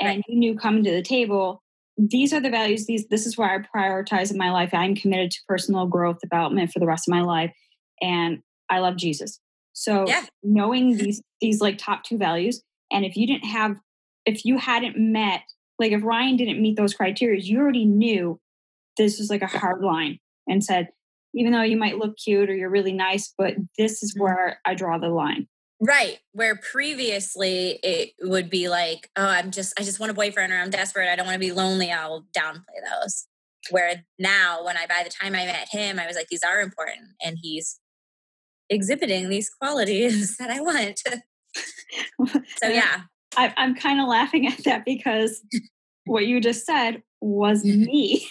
And 0.00 0.08
right. 0.08 0.24
you 0.28 0.38
knew 0.38 0.56
coming 0.56 0.84
to 0.84 0.90
the 0.90 1.02
table, 1.02 1.62
these 1.96 2.32
are 2.32 2.40
the 2.40 2.50
values 2.50 2.86
these 2.86 3.06
this 3.08 3.26
is 3.26 3.36
where 3.36 3.50
i 3.50 3.78
prioritize 3.78 4.30
in 4.30 4.38
my 4.38 4.50
life 4.50 4.72
i'm 4.72 4.94
committed 4.94 5.30
to 5.30 5.38
personal 5.46 5.86
growth 5.86 6.18
development 6.20 6.72
for 6.72 6.78
the 6.78 6.86
rest 6.86 7.06
of 7.06 7.12
my 7.12 7.20
life 7.20 7.52
and 8.00 8.38
i 8.70 8.78
love 8.78 8.96
jesus 8.96 9.38
so 9.74 10.06
yeah. 10.08 10.24
knowing 10.42 10.96
these 10.96 11.20
these 11.42 11.60
like 11.60 11.76
top 11.76 12.02
two 12.02 12.16
values 12.16 12.62
and 12.90 13.04
if 13.04 13.14
you 13.14 13.26
didn't 13.26 13.44
have 13.44 13.76
if 14.24 14.46
you 14.46 14.56
hadn't 14.56 14.96
met 14.96 15.42
like 15.78 15.92
if 15.92 16.02
ryan 16.02 16.34
didn't 16.34 16.62
meet 16.62 16.78
those 16.78 16.94
criteria 16.94 17.38
you 17.38 17.60
already 17.60 17.84
knew 17.84 18.40
this 18.96 19.18
was 19.18 19.30
like 19.30 19.42
a 19.42 19.46
hard 19.46 19.82
line 19.82 20.18
and 20.48 20.64
said, 20.64 20.88
even 21.34 21.52
though 21.52 21.62
you 21.62 21.76
might 21.76 21.98
look 21.98 22.16
cute 22.16 22.50
or 22.50 22.54
you're 22.54 22.70
really 22.70 22.92
nice, 22.92 23.32
but 23.36 23.54
this 23.78 24.02
is 24.02 24.14
mm-hmm. 24.14 24.24
where 24.24 24.60
I 24.64 24.74
draw 24.74 24.98
the 24.98 25.08
line. 25.08 25.48
Right. 25.80 26.18
Where 26.30 26.56
previously 26.56 27.80
it 27.82 28.12
would 28.20 28.48
be 28.48 28.68
like, 28.68 29.10
oh, 29.16 29.26
I'm 29.26 29.50
just, 29.50 29.74
I 29.78 29.82
just 29.82 29.98
want 29.98 30.10
a 30.10 30.14
boyfriend 30.14 30.52
or 30.52 30.56
I'm 30.56 30.70
desperate. 30.70 31.08
I 31.08 31.16
don't 31.16 31.26
want 31.26 31.34
to 31.34 31.40
be 31.40 31.50
lonely. 31.50 31.90
I'll 31.90 32.24
downplay 32.36 32.78
those. 33.02 33.26
Where 33.70 34.04
now, 34.18 34.64
when 34.64 34.76
I, 34.76 34.86
by 34.86 35.02
the 35.04 35.10
time 35.10 35.34
I 35.34 35.44
met 35.44 35.68
him, 35.70 35.98
I 35.98 36.06
was 36.06 36.14
like, 36.14 36.28
these 36.28 36.44
are 36.44 36.60
important. 36.60 37.08
And 37.24 37.36
he's 37.40 37.80
exhibiting 38.70 39.28
these 39.28 39.50
qualities 39.50 40.36
that 40.38 40.50
I 40.50 40.60
want. 40.60 41.00
so, 42.62 42.68
yeah. 42.68 43.02
I, 43.36 43.52
I'm 43.56 43.74
kind 43.74 44.00
of 44.00 44.08
laughing 44.08 44.46
at 44.46 44.62
that 44.64 44.84
because 44.84 45.42
what 46.04 46.26
you 46.26 46.40
just 46.40 46.64
said 46.64 47.02
was 47.20 47.64
mm-hmm. 47.64 47.84
me. 47.84 48.28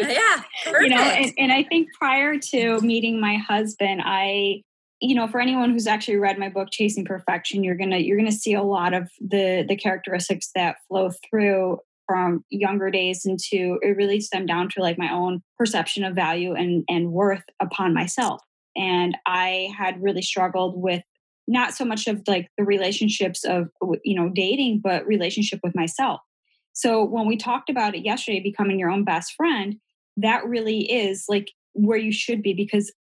Uh, 0.00 0.06
yeah. 0.08 0.42
Perfect. 0.64 0.82
You 0.82 0.88
know, 0.90 1.02
and, 1.02 1.32
and 1.38 1.52
I 1.52 1.64
think 1.64 1.88
prior 1.98 2.38
to 2.38 2.80
meeting 2.80 3.20
my 3.20 3.36
husband, 3.36 4.02
I 4.04 4.62
you 5.02 5.16
know 5.16 5.26
for 5.26 5.40
anyone 5.40 5.70
who's 5.70 5.86
actually 5.86 6.16
read 6.16 6.38
my 6.38 6.48
book 6.48 6.68
chasing 6.70 7.04
perfection 7.04 7.64
you're 7.64 7.74
gonna 7.74 7.98
you're 7.98 8.16
gonna 8.16 8.32
see 8.32 8.54
a 8.54 8.62
lot 8.62 8.94
of 8.94 9.10
the 9.20 9.64
the 9.68 9.76
characteristics 9.76 10.50
that 10.54 10.76
flow 10.88 11.10
through 11.28 11.78
from 12.06 12.44
younger 12.50 12.90
days 12.90 13.26
into 13.26 13.78
it 13.82 13.96
really 13.96 14.20
stemmed 14.20 14.48
down 14.48 14.68
to 14.68 14.80
like 14.80 14.98
my 14.98 15.12
own 15.12 15.42
perception 15.58 16.04
of 16.04 16.14
value 16.14 16.54
and 16.54 16.84
and 16.88 17.12
worth 17.12 17.42
upon 17.60 17.92
myself 17.92 18.40
and 18.76 19.16
i 19.26 19.68
had 19.76 20.00
really 20.00 20.22
struggled 20.22 20.80
with 20.80 21.02
not 21.48 21.74
so 21.74 21.84
much 21.84 22.06
of 22.06 22.22
like 22.28 22.48
the 22.56 22.64
relationships 22.64 23.44
of 23.44 23.68
you 24.04 24.14
know 24.14 24.30
dating 24.32 24.80
but 24.82 25.06
relationship 25.06 25.58
with 25.64 25.74
myself 25.74 26.20
so 26.72 27.04
when 27.04 27.26
we 27.26 27.36
talked 27.36 27.70
about 27.70 27.94
it 27.94 28.04
yesterday 28.04 28.40
becoming 28.40 28.78
your 28.78 28.90
own 28.90 29.04
best 29.04 29.34
friend 29.34 29.76
that 30.16 30.44
really 30.46 30.90
is 30.90 31.24
like 31.28 31.50
where 31.72 31.98
you 31.98 32.12
should 32.12 32.42
be 32.42 32.54
because 32.54 32.92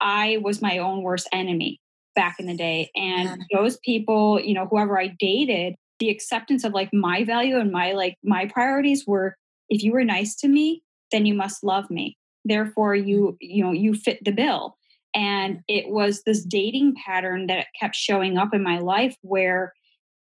i 0.00 0.38
was 0.42 0.62
my 0.62 0.78
own 0.78 1.02
worst 1.02 1.28
enemy 1.32 1.80
back 2.18 2.40
in 2.40 2.46
the 2.46 2.56
day. 2.56 2.90
And 2.96 3.28
yeah. 3.28 3.58
those 3.58 3.78
people 3.84 4.40
you 4.40 4.52
know 4.52 4.66
whoever 4.66 5.00
i 5.00 5.14
dated 5.20 5.76
the 6.00 6.10
acceptance 6.10 6.64
of 6.64 6.72
like 6.72 6.90
my 6.92 7.22
value 7.22 7.58
and 7.58 7.70
my 7.70 7.92
like 7.92 8.16
my 8.24 8.46
priorities 8.46 9.04
were 9.06 9.36
if 9.68 9.84
you 9.84 9.92
were 9.92 10.04
nice 10.04 10.34
to 10.36 10.48
me 10.48 10.82
then 11.12 11.24
you 11.24 11.34
must 11.34 11.64
love 11.64 11.88
me. 11.90 12.16
Therefore 12.44 12.94
mm. 12.94 13.06
you 13.06 13.36
you 13.40 13.64
know 13.64 13.72
you 13.72 13.94
fit 13.94 14.18
the 14.24 14.32
bill. 14.32 14.76
And 15.14 15.60
it 15.68 15.88
was 15.88 16.22
this 16.22 16.44
dating 16.44 16.96
pattern 17.06 17.46
that 17.46 17.68
kept 17.80 17.94
showing 17.94 18.36
up 18.36 18.52
in 18.52 18.62
my 18.62 18.78
life 18.78 19.16
where 19.22 19.72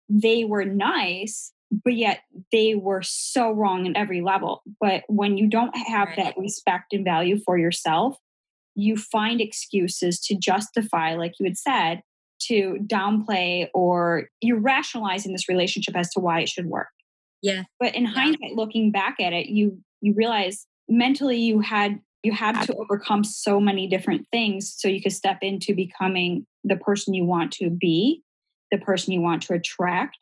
they 0.08 0.44
were 0.44 0.64
nice 0.64 1.52
but 1.84 1.94
yet 1.94 2.20
they 2.52 2.74
were 2.74 3.02
so 3.02 3.50
wrong 3.50 3.86
in 3.86 3.96
every 3.96 4.20
level 4.20 4.62
but 4.80 5.02
when 5.08 5.36
you 5.36 5.48
don't 5.48 5.76
have 5.76 6.08
that 6.16 6.36
respect 6.38 6.92
and 6.92 7.04
value 7.04 7.38
for 7.44 7.58
yourself 7.58 8.16
you 8.74 8.96
find 8.96 9.40
excuses 9.40 10.20
to 10.20 10.36
justify 10.36 11.14
like 11.14 11.32
you 11.40 11.46
had 11.46 11.56
said 11.56 12.02
to 12.38 12.78
downplay 12.86 13.68
or 13.74 14.28
you're 14.40 14.60
rationalizing 14.60 15.32
this 15.32 15.48
relationship 15.48 15.96
as 15.96 16.10
to 16.10 16.20
why 16.20 16.40
it 16.40 16.48
should 16.48 16.66
work. 16.66 16.88
Yeah. 17.42 17.64
But 17.80 17.94
in 17.94 18.04
yeah. 18.04 18.10
hindsight, 18.10 18.52
looking 18.54 18.90
back 18.90 19.16
at 19.20 19.32
it, 19.32 19.46
you 19.46 19.78
you 20.00 20.14
realize 20.14 20.66
mentally 20.88 21.38
you 21.38 21.60
had 21.60 21.98
you 22.22 22.32
had 22.32 22.60
to 22.62 22.74
overcome 22.74 23.24
so 23.24 23.60
many 23.60 23.86
different 23.86 24.26
things 24.32 24.74
so 24.76 24.88
you 24.88 25.00
could 25.02 25.12
step 25.12 25.38
into 25.42 25.74
becoming 25.74 26.46
the 26.64 26.76
person 26.76 27.14
you 27.14 27.24
want 27.24 27.52
to 27.52 27.70
be, 27.70 28.22
the 28.70 28.78
person 28.78 29.12
you 29.12 29.20
want 29.20 29.42
to 29.42 29.54
attract. 29.54 30.18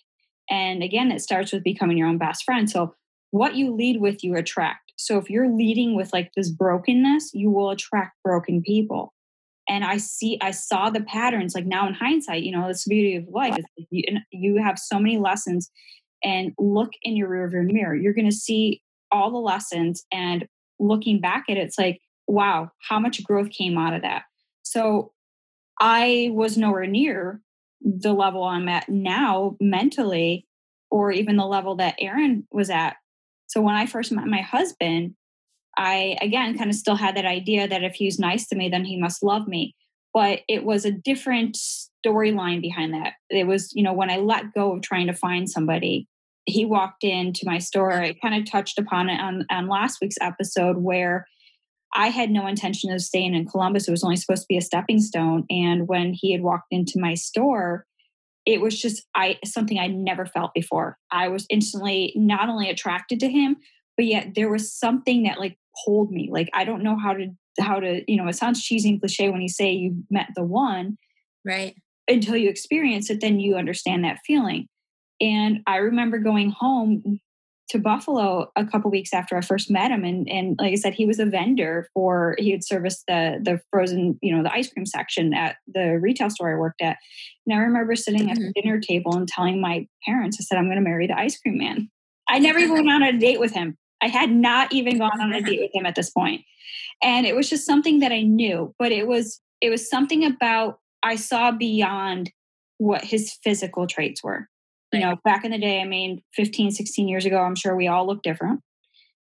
And 0.50 0.82
again, 0.82 1.10
it 1.10 1.20
starts 1.20 1.52
with 1.52 1.64
becoming 1.64 1.96
your 1.96 2.08
own 2.08 2.18
best 2.18 2.44
friend. 2.44 2.68
So 2.68 2.94
what 3.30 3.56
you 3.56 3.74
lead 3.74 4.00
with, 4.00 4.22
you 4.22 4.36
attract. 4.36 4.92
So 4.96 5.18
if 5.18 5.28
you're 5.28 5.48
leading 5.48 5.96
with 5.96 6.12
like 6.12 6.30
this 6.36 6.50
brokenness, 6.50 7.30
you 7.34 7.50
will 7.50 7.70
attract 7.70 8.22
broken 8.22 8.62
people. 8.62 9.12
And 9.66 9.82
i 9.82 9.96
see 9.96 10.38
i 10.42 10.50
saw 10.50 10.90
the 10.90 11.00
patterns 11.00 11.54
like 11.54 11.64
now 11.64 11.88
in 11.88 11.94
hindsight 11.94 12.42
you 12.42 12.52
know 12.52 12.68
it's 12.68 12.84
the 12.84 12.90
beauty 12.90 13.16
of 13.16 13.24
life 13.28 13.56
you, 13.90 14.02
you 14.30 14.62
have 14.62 14.78
so 14.78 14.98
many 14.98 15.18
lessons. 15.18 15.70
And 16.22 16.52
look 16.58 16.90
in 17.02 17.16
your 17.16 17.28
rearview 17.28 17.70
mirror. 17.70 17.94
You're 17.94 18.14
going 18.14 18.30
to 18.30 18.36
see 18.36 18.80
all 19.12 19.30
the 19.30 19.36
lessons. 19.36 20.06
And 20.10 20.46
looking 20.78 21.20
back 21.20 21.44
at 21.48 21.56
it 21.56 21.60
it's 21.60 21.78
like 21.78 22.00
wow 22.26 22.70
how 22.88 22.98
much 22.98 23.24
growth 23.24 23.50
came 23.50 23.78
out 23.78 23.94
of 23.94 24.02
that. 24.02 24.24
So 24.62 25.12
i 25.80 26.30
was 26.32 26.58
nowhere 26.58 26.86
near 26.86 27.40
the 27.80 28.12
level 28.12 28.44
i'm 28.44 28.68
at 28.68 28.88
now 28.88 29.56
mentally 29.60 30.46
or 30.90 31.10
even 31.10 31.36
the 31.36 31.46
level 31.46 31.76
that 31.76 31.96
Erin 31.98 32.46
was 32.50 32.70
at 32.70 32.96
so 33.46 33.60
when 33.60 33.74
i 33.74 33.86
first 33.86 34.12
met 34.12 34.26
my 34.26 34.40
husband 34.40 35.14
I, 35.76 36.16
again, 36.20 36.56
kind 36.56 36.70
of 36.70 36.76
still 36.76 36.96
had 36.96 37.16
that 37.16 37.24
idea 37.24 37.66
that 37.68 37.84
if 37.84 37.94
he's 37.94 38.18
nice 38.18 38.46
to 38.48 38.56
me, 38.56 38.68
then 38.68 38.84
he 38.84 38.98
must 38.98 39.22
love 39.22 39.48
me. 39.48 39.74
But 40.12 40.40
it 40.48 40.64
was 40.64 40.84
a 40.84 40.92
different 40.92 41.56
storyline 41.56 42.60
behind 42.60 42.94
that. 42.94 43.14
It 43.30 43.46
was, 43.46 43.72
you 43.74 43.82
know, 43.82 43.92
when 43.92 44.10
I 44.10 44.16
let 44.16 44.54
go 44.54 44.74
of 44.74 44.82
trying 44.82 45.08
to 45.08 45.14
find 45.14 45.50
somebody, 45.50 46.06
he 46.46 46.64
walked 46.64 47.02
into 47.02 47.42
my 47.44 47.58
store. 47.58 47.92
I 47.92 48.14
kind 48.22 48.34
of 48.34 48.50
touched 48.50 48.78
upon 48.78 49.08
it 49.08 49.20
on, 49.20 49.44
on 49.50 49.68
last 49.68 49.98
week's 50.00 50.18
episode 50.20 50.78
where 50.78 51.26
I 51.94 52.08
had 52.08 52.30
no 52.30 52.46
intention 52.46 52.90
of 52.90 53.00
staying 53.00 53.34
in 53.34 53.46
Columbus. 53.46 53.86
It 53.86 53.92
was 53.92 54.02
only 54.02 54.16
supposed 54.16 54.42
to 54.42 54.48
be 54.48 54.56
a 54.56 54.62
stepping 54.62 55.00
stone. 55.00 55.44
And 55.48 55.86
when 55.86 56.12
he 56.12 56.32
had 56.32 56.42
walked 56.42 56.68
into 56.70 56.98
my 56.98 57.14
store, 57.14 57.86
it 58.44 58.60
was 58.60 58.78
just 58.80 59.06
I 59.14 59.38
something 59.44 59.78
I 59.78 59.86
never 59.86 60.26
felt 60.26 60.52
before. 60.54 60.98
I 61.10 61.28
was 61.28 61.46
instantly 61.48 62.12
not 62.16 62.48
only 62.48 62.68
attracted 62.68 63.20
to 63.20 63.28
him, 63.28 63.56
but 63.96 64.06
yet 64.06 64.34
there 64.34 64.50
was 64.50 64.72
something 64.72 65.22
that 65.22 65.38
like 65.38 65.56
pulled 65.84 66.10
me. 66.10 66.28
Like 66.30 66.50
I 66.52 66.64
don't 66.64 66.82
know 66.82 66.98
how 66.98 67.14
to 67.14 67.28
how 67.60 67.78
to, 67.78 68.02
you 68.10 68.16
know, 68.16 68.28
it 68.28 68.34
sounds 68.34 68.62
cheesy 68.62 68.90
and 68.90 69.00
cliche 69.00 69.28
when 69.28 69.40
you 69.40 69.48
say 69.48 69.70
you 69.70 70.04
met 70.10 70.28
the 70.34 70.42
one. 70.42 70.98
Right. 71.44 71.74
Until 72.08 72.36
you 72.36 72.50
experience 72.50 73.08
it, 73.08 73.20
then 73.20 73.40
you 73.40 73.56
understand 73.56 74.04
that 74.04 74.18
feeling. 74.26 74.66
And 75.20 75.60
I 75.66 75.76
remember 75.76 76.18
going 76.18 76.50
home 76.50 77.20
to 77.70 77.78
Buffalo 77.78 78.50
a 78.56 78.64
couple 78.64 78.90
weeks 78.90 79.14
after 79.14 79.36
I 79.36 79.40
first 79.40 79.70
met 79.70 79.90
him, 79.90 80.04
and 80.04 80.28
and 80.28 80.56
like 80.58 80.72
I 80.72 80.76
said, 80.76 80.94
he 80.94 81.06
was 81.06 81.18
a 81.18 81.24
vendor 81.24 81.88
for 81.94 82.36
he 82.38 82.52
would 82.52 82.64
service 82.64 83.02
the 83.08 83.40
the 83.42 83.60
frozen, 83.70 84.18
you 84.22 84.34
know, 84.34 84.42
the 84.42 84.52
ice 84.52 84.70
cream 84.72 84.86
section 84.86 85.32
at 85.34 85.56
the 85.66 85.98
retail 86.00 86.30
store 86.30 86.52
I 86.52 86.58
worked 86.58 86.82
at. 86.82 86.98
And 87.46 87.58
I 87.58 87.62
remember 87.62 87.94
sitting 87.94 88.30
at 88.30 88.36
the 88.36 88.44
mm-hmm. 88.44 88.60
dinner 88.62 88.80
table 88.80 89.16
and 89.16 89.28
telling 89.28 89.60
my 89.60 89.86
parents, 90.04 90.38
I 90.40 90.44
said, 90.44 90.58
I'm 90.58 90.66
going 90.66 90.76
to 90.76 90.82
marry 90.82 91.06
the 91.06 91.18
ice 91.18 91.38
cream 91.38 91.58
man. 91.58 91.90
I 92.28 92.38
never 92.38 92.58
even 92.60 92.86
went 92.86 92.88
on 92.90 93.02
a 93.02 93.18
date 93.18 93.40
with 93.40 93.52
him. 93.52 93.76
I 94.02 94.08
had 94.08 94.30
not 94.30 94.72
even 94.72 94.98
gone 94.98 95.20
on 95.20 95.32
a 95.32 95.40
date 95.40 95.60
with 95.60 95.74
him 95.74 95.86
at 95.86 95.94
this. 95.94 96.12
And 97.02 97.26
it 97.26 97.34
was 97.34 97.48
just 97.48 97.66
something 97.66 98.00
that 98.00 98.12
I 98.12 98.22
knew, 98.22 98.74
but 98.78 98.92
it 98.92 99.06
was 99.06 99.40
it 99.60 99.70
was 99.70 99.88
something 99.88 100.24
about 100.24 100.78
I 101.02 101.16
saw 101.16 101.50
beyond 101.50 102.30
what 102.78 103.04
his 103.04 103.32
physical 103.42 103.86
traits 103.86 104.22
were. 104.22 104.48
You 105.00 105.06
know, 105.06 105.16
back 105.24 105.44
in 105.44 105.50
the 105.50 105.58
day, 105.58 105.80
I 105.80 105.84
mean, 105.84 106.22
15, 106.34 106.70
16 106.70 107.08
years 107.08 107.24
ago, 107.26 107.38
I'm 107.38 107.54
sure 107.54 107.76
we 107.76 107.88
all 107.88 108.06
look 108.06 108.22
different. 108.22 108.60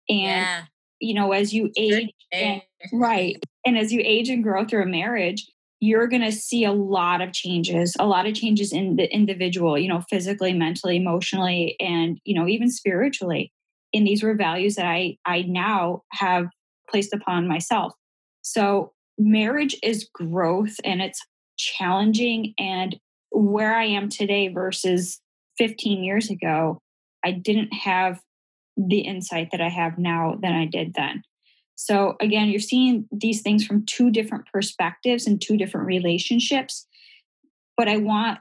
And 0.09 0.19
yeah. 0.19 0.61
you 0.99 1.13
know, 1.13 1.31
as 1.31 1.53
you 1.53 1.71
age 1.77 2.09
and, 2.31 2.61
right. 2.93 3.41
And 3.65 3.77
as 3.77 3.91
you 3.91 4.01
age 4.03 4.29
and 4.29 4.43
grow 4.43 4.65
through 4.65 4.83
a 4.83 4.87
marriage, 4.87 5.45
you're 5.79 6.07
going 6.07 6.23
to 6.23 6.31
see 6.31 6.65
a 6.65 6.71
lot 6.71 7.21
of 7.21 7.31
changes, 7.31 7.95
a 7.99 8.05
lot 8.05 8.25
of 8.25 8.33
changes 8.33 8.73
in 8.73 8.97
the 8.97 9.13
individual, 9.13 9.77
you 9.77 9.87
know, 9.87 10.01
physically, 10.09 10.53
mentally, 10.53 10.97
emotionally, 10.97 11.75
and, 11.79 12.19
you 12.25 12.33
know, 12.33 12.47
even 12.47 12.69
spiritually 12.69 13.51
and 13.93 14.05
these 14.05 14.23
were 14.23 14.35
values 14.35 14.75
that 14.75 14.85
I 14.85 15.17
I 15.25 15.43
now 15.43 16.03
have 16.13 16.47
placed 16.89 17.13
upon 17.13 17.47
myself. 17.47 17.93
So 18.41 18.93
marriage 19.17 19.75
is 19.83 20.09
growth 20.13 20.75
and 20.83 21.01
it's 21.01 21.21
challenging 21.57 22.53
and 22.57 22.97
where 23.31 23.75
I 23.75 23.85
am 23.85 24.09
today 24.09 24.47
versus 24.47 25.19
15 25.59 26.03
years 26.03 26.31
ago, 26.31 26.81
I 27.23 27.31
didn't 27.31 27.73
have 27.73 28.19
the 28.77 29.01
insight 29.01 29.49
that 29.51 29.61
I 29.61 29.69
have 29.69 29.99
now 29.99 30.35
than 30.41 30.53
I 30.53 30.65
did 30.65 30.93
then. 30.95 31.21
So 31.75 32.15
again, 32.19 32.49
you're 32.49 32.59
seeing 32.59 33.07
these 33.11 33.41
things 33.41 33.65
from 33.65 33.85
two 33.85 34.09
different 34.09 34.45
perspectives 34.51 35.27
and 35.27 35.39
two 35.39 35.57
different 35.57 35.87
relationships. 35.87 36.87
But 37.77 37.87
I 37.87 37.97
want 37.97 38.39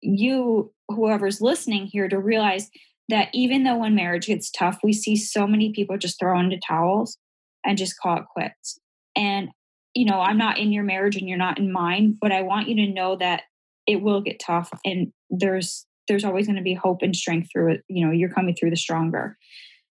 you, 0.00 0.72
whoever's 0.88 1.40
listening 1.40 1.86
here, 1.86 2.08
to 2.08 2.18
realize 2.18 2.70
that 3.08 3.28
even 3.32 3.64
though 3.64 3.78
when 3.78 3.94
marriage 3.94 4.26
gets 4.26 4.50
tough, 4.50 4.78
we 4.82 4.92
see 4.92 5.16
so 5.16 5.46
many 5.46 5.72
people 5.72 5.96
just 5.98 6.18
throw 6.18 6.38
into 6.40 6.58
towels 6.58 7.18
and 7.64 7.78
just 7.78 7.98
call 8.00 8.18
it 8.18 8.24
quits. 8.32 8.78
And, 9.14 9.50
you 9.94 10.04
know, 10.04 10.20
I'm 10.20 10.38
not 10.38 10.58
in 10.58 10.72
your 10.72 10.84
marriage 10.84 11.16
and 11.16 11.28
you're 11.28 11.38
not 11.38 11.58
in 11.58 11.72
mine, 11.72 12.16
but 12.20 12.32
I 12.32 12.42
want 12.42 12.68
you 12.68 12.76
to 12.76 12.92
know 12.92 13.16
that 13.16 13.42
it 13.86 14.02
will 14.02 14.22
get 14.22 14.40
tough 14.44 14.70
and 14.84 15.12
there's 15.30 15.86
there's 16.08 16.24
always 16.24 16.46
going 16.46 16.56
to 16.56 16.62
be 16.62 16.74
hope 16.74 17.02
and 17.02 17.14
strength 17.14 17.48
through 17.52 17.72
it. 17.72 17.84
You 17.88 18.06
know, 18.06 18.12
you're 18.12 18.28
coming 18.28 18.54
through 18.54 18.70
the 18.70 18.76
stronger. 18.76 19.36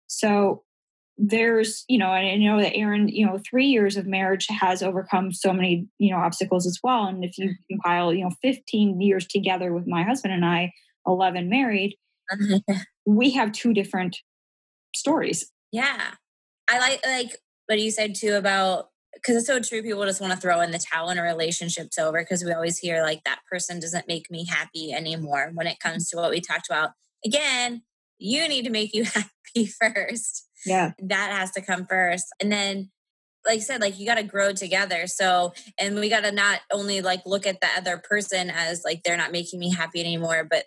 So 0.07 0.63
there's, 1.17 1.85
you 1.87 1.97
know, 1.97 2.11
and 2.13 2.27
I 2.27 2.35
know 2.35 2.59
that 2.59 2.75
Erin, 2.75 3.07
you 3.07 3.25
know, 3.25 3.39
three 3.49 3.67
years 3.67 3.95
of 3.95 4.07
marriage 4.07 4.47
has 4.49 4.81
overcome 4.81 5.31
so 5.31 5.53
many, 5.53 5.87
you 5.99 6.11
know, 6.11 6.17
obstacles 6.17 6.65
as 6.65 6.79
well. 6.83 7.05
And 7.05 7.23
if 7.23 7.37
you 7.37 7.45
mm-hmm. 7.45 7.75
compile, 7.75 8.13
you 8.13 8.23
know, 8.23 8.31
15 8.41 8.99
years 9.01 9.27
together 9.27 9.73
with 9.73 9.87
my 9.87 10.03
husband 10.03 10.33
and 10.33 10.45
I, 10.45 10.73
11 11.07 11.49
married, 11.49 11.95
we 13.05 13.31
have 13.31 13.51
two 13.51 13.73
different 13.73 14.17
stories. 14.95 15.51
Yeah. 15.71 16.11
I 16.69 16.79
like 16.79 17.05
like 17.05 17.37
what 17.67 17.79
you 17.79 17.91
said 17.91 18.15
too 18.15 18.35
about 18.35 18.89
because 19.13 19.35
it's 19.35 19.47
so 19.47 19.59
true. 19.59 19.81
People 19.81 20.05
just 20.05 20.21
want 20.21 20.33
to 20.33 20.39
throw 20.39 20.61
in 20.61 20.71
the 20.71 20.79
towel 20.79 21.09
in 21.09 21.17
a 21.17 21.23
relationship's 21.23 21.97
over 21.97 22.19
because 22.19 22.43
we 22.43 22.51
always 22.51 22.77
hear 22.77 23.03
like 23.03 23.23
that 23.23 23.41
person 23.49 23.79
doesn't 23.79 24.07
make 24.07 24.31
me 24.31 24.45
happy 24.45 24.91
anymore 24.93 25.51
when 25.53 25.67
it 25.67 25.79
comes 25.79 26.09
to 26.09 26.17
what 26.17 26.31
we 26.31 26.41
talked 26.41 26.69
about. 26.69 26.91
Again, 27.25 27.83
you 28.17 28.47
need 28.47 28.65
to 28.65 28.71
make 28.71 28.93
you 28.93 29.03
happy 29.55 29.65
first. 29.65 30.47
Yeah. 30.65 30.91
That 30.99 31.31
has 31.31 31.51
to 31.51 31.61
come 31.61 31.85
first. 31.85 32.27
And 32.39 32.51
then 32.51 32.91
like 33.45 33.57
I 33.57 33.61
said, 33.61 33.81
like 33.81 33.99
you 33.99 34.05
got 34.05 34.15
to 34.15 34.23
grow 34.23 34.53
together. 34.53 35.07
So, 35.07 35.53
and 35.79 35.95
we 35.95 36.09
got 36.09 36.23
to 36.23 36.31
not 36.31 36.59
only 36.71 37.01
like 37.01 37.21
look 37.25 37.47
at 37.47 37.59
the 37.59 37.67
other 37.75 37.97
person 37.97 38.51
as 38.51 38.83
like 38.85 39.01
they're 39.03 39.17
not 39.17 39.31
making 39.31 39.59
me 39.59 39.73
happy 39.73 39.99
anymore, 39.99 40.47
but 40.49 40.65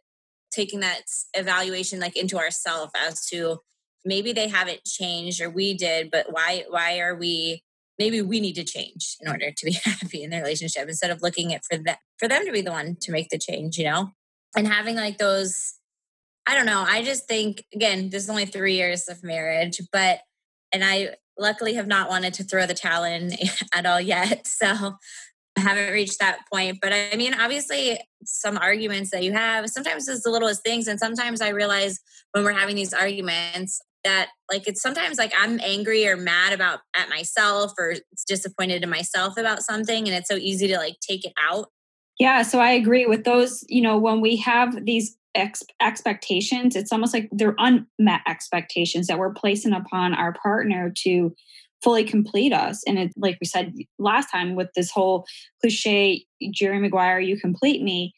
taking 0.52 0.80
that 0.80 1.02
evaluation 1.34 2.00
like 2.00 2.16
into 2.16 2.36
ourselves 2.36 2.92
as 2.96 3.26
to 3.26 3.58
maybe 4.04 4.32
they 4.32 4.48
haven't 4.48 4.84
changed 4.84 5.40
or 5.40 5.50
we 5.50 5.74
did, 5.76 6.10
but 6.10 6.26
why 6.30 6.64
why 6.68 6.98
are 6.98 7.14
we 7.14 7.62
maybe 7.98 8.22
we 8.22 8.40
need 8.40 8.54
to 8.54 8.64
change 8.64 9.16
in 9.20 9.28
order 9.28 9.50
to 9.50 9.64
be 9.64 9.72
happy 9.84 10.22
in 10.22 10.30
the 10.30 10.38
relationship 10.38 10.88
instead 10.88 11.10
of 11.10 11.22
looking 11.22 11.54
at 11.54 11.62
for 11.64 11.78
that 11.78 11.98
for 12.18 12.28
them 12.28 12.44
to 12.46 12.52
be 12.52 12.62
the 12.62 12.70
one 12.70 12.96
to 13.02 13.12
make 13.12 13.28
the 13.30 13.38
change, 13.38 13.78
you 13.78 13.84
know? 13.84 14.10
And 14.56 14.68
having 14.68 14.96
like 14.96 15.18
those 15.18 15.74
I 16.46 16.54
don't 16.54 16.66
know, 16.66 16.84
I 16.86 17.02
just 17.02 17.26
think 17.26 17.64
again, 17.74 18.10
this 18.10 18.24
is 18.24 18.30
only 18.30 18.46
3 18.46 18.74
years 18.74 19.08
of 19.08 19.22
marriage, 19.24 19.80
but 19.92 20.20
and 20.72 20.84
I 20.84 21.14
luckily 21.38 21.74
have 21.74 21.86
not 21.86 22.08
wanted 22.08 22.34
to 22.34 22.44
throw 22.44 22.66
the 22.66 22.74
towel 22.74 23.04
in 23.04 23.32
at 23.74 23.86
all 23.86 24.00
yet. 24.00 24.46
So 24.64 24.96
I 25.56 25.60
haven't 25.60 25.92
reached 25.92 26.18
that 26.18 26.40
point. 26.52 26.78
But 26.82 26.92
I 26.92 27.14
mean, 27.16 27.32
obviously, 27.34 28.00
some 28.24 28.58
arguments 28.58 29.10
that 29.10 29.22
you 29.22 29.32
have, 29.32 29.68
sometimes 29.70 30.08
it's 30.08 30.24
the 30.24 30.30
littlest 30.30 30.64
things. 30.64 30.88
And 30.88 30.98
sometimes 30.98 31.40
I 31.40 31.50
realize 31.50 32.00
when 32.32 32.42
we're 32.42 32.52
having 32.52 32.74
these 32.74 32.92
arguments, 32.92 33.80
that 34.04 34.28
like 34.50 34.68
it's 34.68 34.82
sometimes 34.82 35.18
like 35.18 35.32
I'm 35.38 35.58
angry 35.60 36.06
or 36.06 36.16
mad 36.16 36.52
about 36.52 36.80
at 36.96 37.08
myself 37.08 37.72
or 37.78 37.94
disappointed 38.26 38.82
in 38.82 38.90
myself 38.90 39.36
about 39.36 39.62
something 39.62 40.06
and 40.06 40.14
it's 40.14 40.28
so 40.28 40.36
easy 40.36 40.68
to 40.68 40.76
like 40.76 40.96
take 41.00 41.24
it 41.24 41.32
out. 41.42 41.68
Yeah, 42.18 42.42
so 42.42 42.60
I 42.60 42.70
agree 42.70 43.06
with 43.06 43.24
those, 43.24 43.64
you 43.68 43.82
know, 43.82 43.98
when 43.98 44.20
we 44.20 44.36
have 44.36 44.84
these 44.84 45.16
ex- 45.34 45.64
expectations, 45.80 46.76
it's 46.76 46.92
almost 46.92 47.12
like 47.12 47.28
they're 47.32 47.56
unmet 47.58 48.20
expectations 48.28 49.08
that 49.08 49.18
we're 49.18 49.34
placing 49.34 49.72
upon 49.72 50.14
our 50.14 50.32
partner 50.32 50.92
to 50.98 51.34
fully 51.82 52.04
complete 52.04 52.52
us. 52.52 52.82
And 52.86 52.98
it 52.98 53.12
like 53.16 53.36
we 53.40 53.46
said 53.46 53.74
last 53.98 54.30
time 54.30 54.54
with 54.54 54.68
this 54.74 54.90
whole 54.90 55.26
cliche 55.60 56.24
Jerry 56.52 56.78
Maguire, 56.78 57.20
you 57.20 57.38
complete 57.38 57.82
me, 57.82 58.14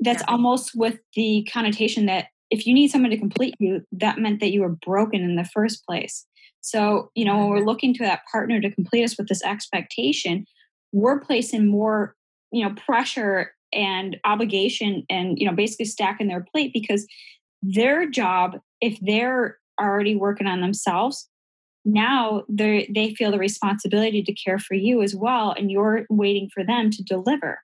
that's 0.00 0.22
yeah. 0.22 0.32
almost 0.32 0.72
with 0.74 0.98
the 1.14 1.46
connotation 1.52 2.06
that 2.06 2.26
if 2.50 2.66
you 2.66 2.74
need 2.74 2.88
someone 2.88 3.10
to 3.10 3.18
complete 3.18 3.54
you, 3.58 3.82
that 3.92 4.18
meant 4.18 4.40
that 4.40 4.52
you 4.52 4.60
were 4.60 4.76
broken 4.86 5.22
in 5.22 5.36
the 5.36 5.44
first 5.44 5.84
place. 5.86 6.26
So, 6.60 7.10
you 7.14 7.24
know, 7.24 7.36
when 7.36 7.48
we're 7.48 7.56
mm-hmm. 7.58 7.66
looking 7.66 7.94
to 7.94 8.04
that 8.04 8.22
partner 8.30 8.60
to 8.60 8.70
complete 8.70 9.04
us 9.04 9.16
with 9.16 9.28
this 9.28 9.42
expectation, 9.42 10.46
we're 10.92 11.20
placing 11.20 11.68
more, 11.68 12.14
you 12.50 12.64
know, 12.64 12.74
pressure 12.74 13.52
and 13.72 14.16
obligation 14.24 15.04
and, 15.10 15.38
you 15.38 15.46
know, 15.46 15.54
basically 15.54 15.84
stacking 15.84 16.28
their 16.28 16.44
plate 16.52 16.72
because 16.72 17.06
their 17.62 18.08
job, 18.08 18.58
if 18.80 18.98
they're 19.00 19.58
already 19.80 20.16
working 20.16 20.46
on 20.46 20.60
themselves, 20.60 21.28
now 21.84 22.42
they 22.48 22.90
they 22.92 23.14
feel 23.14 23.30
the 23.30 23.38
responsibility 23.38 24.22
to 24.22 24.34
care 24.34 24.58
for 24.58 24.74
you 24.74 25.02
as 25.02 25.14
well 25.14 25.54
and 25.56 25.70
you're 25.70 26.04
waiting 26.10 26.50
for 26.52 26.64
them 26.64 26.90
to 26.90 27.02
deliver 27.04 27.60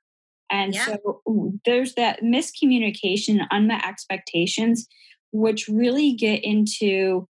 and 0.52 0.74
yeah. 0.74 0.84
so 0.84 1.22
there's 1.64 1.94
that 1.94 2.20
miscommunication, 2.22 3.46
unmet 3.50 3.86
expectations, 3.86 4.86
which 5.32 5.66
really 5.66 6.12
get 6.12 6.44
into 6.44 7.26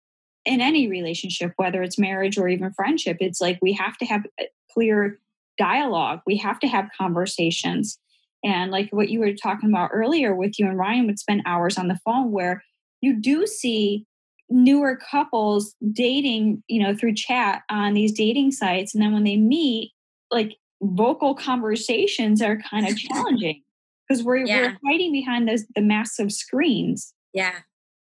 in 0.44 0.60
any 0.60 0.88
relationship, 0.88 1.52
whether 1.56 1.82
it's 1.82 1.98
marriage 1.98 2.38
or 2.38 2.48
even 2.48 2.72
friendship. 2.72 3.18
It's 3.20 3.40
like 3.40 3.58
we 3.60 3.72
have 3.72 3.98
to 3.98 4.06
have 4.06 4.24
clear 4.72 5.18
dialogue, 5.58 6.20
we 6.26 6.36
have 6.36 6.60
to 6.60 6.68
have 6.68 6.88
conversations. 6.96 7.98
And 8.44 8.70
like 8.70 8.88
what 8.90 9.08
you 9.08 9.18
were 9.18 9.34
talking 9.34 9.68
about 9.68 9.90
earlier 9.92 10.32
with 10.32 10.56
you 10.58 10.66
and 10.68 10.78
Ryan 10.78 11.06
would 11.06 11.18
spend 11.18 11.42
hours 11.44 11.76
on 11.76 11.88
the 11.88 11.98
phone 12.04 12.30
where 12.30 12.62
you 13.00 13.20
do 13.20 13.48
see 13.48 14.06
newer 14.48 14.96
couples 14.96 15.74
dating, 15.92 16.62
you 16.68 16.80
know, 16.80 16.94
through 16.94 17.14
chat 17.14 17.62
on 17.68 17.94
these 17.94 18.12
dating 18.12 18.52
sites. 18.52 18.94
And 18.94 19.02
then 19.02 19.12
when 19.12 19.24
they 19.24 19.36
meet, 19.36 19.90
like 20.30 20.56
vocal 20.82 21.34
conversations 21.34 22.40
are 22.42 22.58
kind 22.58 22.88
of 22.88 22.96
challenging 22.96 23.62
because 24.08 24.22
we're, 24.22 24.38
yeah. 24.38 24.60
we're 24.60 24.90
hiding 24.90 25.12
behind 25.12 25.48
those 25.48 25.64
the 25.74 25.82
massive 25.82 26.32
screens. 26.32 27.14
Yeah. 27.32 27.54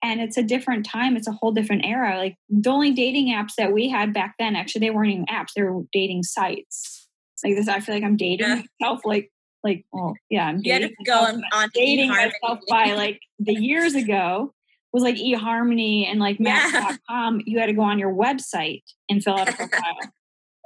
And 0.03 0.21
it's 0.21 0.39
a 0.39 0.43
different 0.43 0.87
time. 0.87 1.17
It's 1.17 1.29
a 1.29 1.33
whole 1.33 1.53
different 1.53 1.85
era. 1.85 2.17
Like 2.17 2.37
the 2.49 2.71
only 2.71 2.93
dating 2.93 3.29
apps 3.29 3.53
that 3.59 3.73
we 3.73 3.89
had 3.89 4.15
back 4.15 4.35
then, 4.39 4.57
actually, 4.57 4.81
they 4.81 4.91
weren't 4.91 5.11
even 5.11 5.27
apps. 5.27 5.49
They 5.55 5.63
were 5.63 5.83
dating 5.93 6.23
sites. 6.23 7.07
Like 7.45 7.55
this, 7.55 7.69
I 7.69 7.81
feel 7.81 7.95
like 7.95 8.05
I'm 8.05 8.17
dating 8.17 8.47
yeah. 8.47 8.63
myself. 8.81 9.01
Like, 9.05 9.31
like, 9.63 9.85
well, 9.93 10.15
yeah, 10.31 10.47
I'm 10.47 10.63
dating. 10.63 10.95
You 10.99 11.07
go 11.07 11.19
on, 11.19 11.43
on 11.53 11.69
dating 11.75 12.09
myself 12.09 12.61
by 12.69 12.95
like 12.95 13.21
the 13.39 13.53
years 13.55 13.95
ago 13.95 14.55
was 14.93 15.03
like 15.03 15.17
eHarmony 15.17 16.07
and 16.07 16.19
like 16.19 16.41
Match.com. 16.41 17.41
Yeah. 17.41 17.43
You 17.47 17.59
had 17.59 17.67
to 17.67 17.73
go 17.73 17.83
on 17.83 17.99
your 17.99 18.13
website 18.13 18.83
and 19.09 19.23
fill 19.23 19.39
out 19.39 19.49
a 19.49 19.53
profile. 19.53 19.97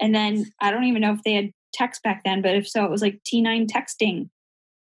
and 0.01 0.15
then 0.15 0.47
I 0.61 0.71
don't 0.71 0.85
even 0.85 1.03
know 1.03 1.13
if 1.13 1.23
they 1.23 1.35
had 1.35 1.51
text 1.75 2.03
back 2.03 2.23
then, 2.25 2.41
but 2.41 2.55
if 2.55 2.69
so, 2.69 2.85
it 2.85 2.91
was 2.91 3.03
like 3.03 3.21
T9 3.25 3.67
texting. 3.67 4.31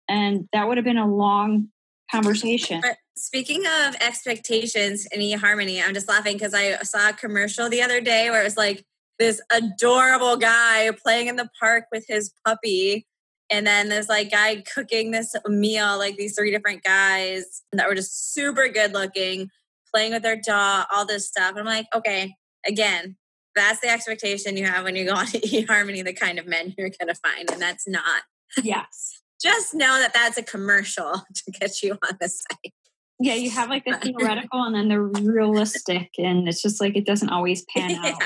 And 0.08 0.48
that 0.52 0.68
would 0.68 0.76
have 0.76 0.84
been 0.84 0.98
a 0.98 1.08
long 1.12 1.68
conversation. 2.10 2.80
But 2.80 2.98
speaking 3.16 3.64
of 3.66 3.96
expectations 4.00 5.06
in 5.06 5.20
eHarmony, 5.20 5.82
I'm 5.82 5.94
just 5.94 6.08
laughing 6.08 6.34
because 6.34 6.54
I 6.54 6.76
saw 6.82 7.10
a 7.10 7.12
commercial 7.12 7.68
the 7.68 7.82
other 7.82 8.00
day 8.00 8.30
where 8.30 8.40
it 8.40 8.44
was 8.44 8.56
like 8.56 8.84
this 9.18 9.40
adorable 9.50 10.36
guy 10.36 10.90
playing 11.02 11.28
in 11.28 11.36
the 11.36 11.48
park 11.58 11.86
with 11.92 12.04
his 12.08 12.32
puppy. 12.44 13.06
And 13.50 13.66
then 13.66 13.88
this 13.88 14.08
like 14.08 14.30
guy 14.30 14.62
cooking 14.74 15.10
this 15.10 15.34
meal, 15.46 15.98
like 15.98 16.16
these 16.16 16.34
three 16.36 16.50
different 16.50 16.82
guys 16.82 17.62
that 17.72 17.88
were 17.88 17.94
just 17.94 18.34
super 18.34 18.68
good 18.68 18.92
looking, 18.92 19.48
playing 19.94 20.12
with 20.12 20.22
their 20.22 20.40
dog, 20.40 20.86
all 20.92 21.06
this 21.06 21.28
stuff. 21.28 21.50
And 21.50 21.60
I'm 21.60 21.66
like, 21.66 21.86
okay, 21.94 22.34
again, 22.66 23.16
that's 23.54 23.80
the 23.80 23.88
expectation 23.88 24.56
you 24.56 24.66
have 24.66 24.84
when 24.84 24.96
you 24.96 25.04
go 25.04 25.14
on 25.14 25.26
to 25.26 25.40
eHarmony, 25.40 26.04
the 26.04 26.12
kind 26.12 26.38
of 26.38 26.46
men 26.46 26.74
you're 26.76 26.90
going 26.90 27.08
to 27.08 27.14
find. 27.14 27.50
And 27.50 27.60
that's 27.60 27.86
not. 27.86 28.22
Yes. 28.62 29.20
Just 29.42 29.74
know 29.74 29.98
that 29.98 30.14
that's 30.14 30.38
a 30.38 30.42
commercial 30.42 31.12
to 31.34 31.50
get 31.52 31.82
you 31.82 31.92
on 31.92 32.16
the 32.20 32.28
site. 32.28 32.72
Yeah, 33.20 33.34
you 33.34 33.50
have 33.50 33.68
like 33.68 33.84
the 33.84 33.96
theoretical 33.96 34.62
and 34.62 34.74
then 34.74 34.88
the 34.88 35.00
realistic, 35.00 36.10
and 36.18 36.48
it's 36.48 36.60
just 36.60 36.80
like 36.80 36.96
it 36.96 37.06
doesn't 37.06 37.28
always 37.28 37.64
pan 37.66 37.92
out. 37.92 38.20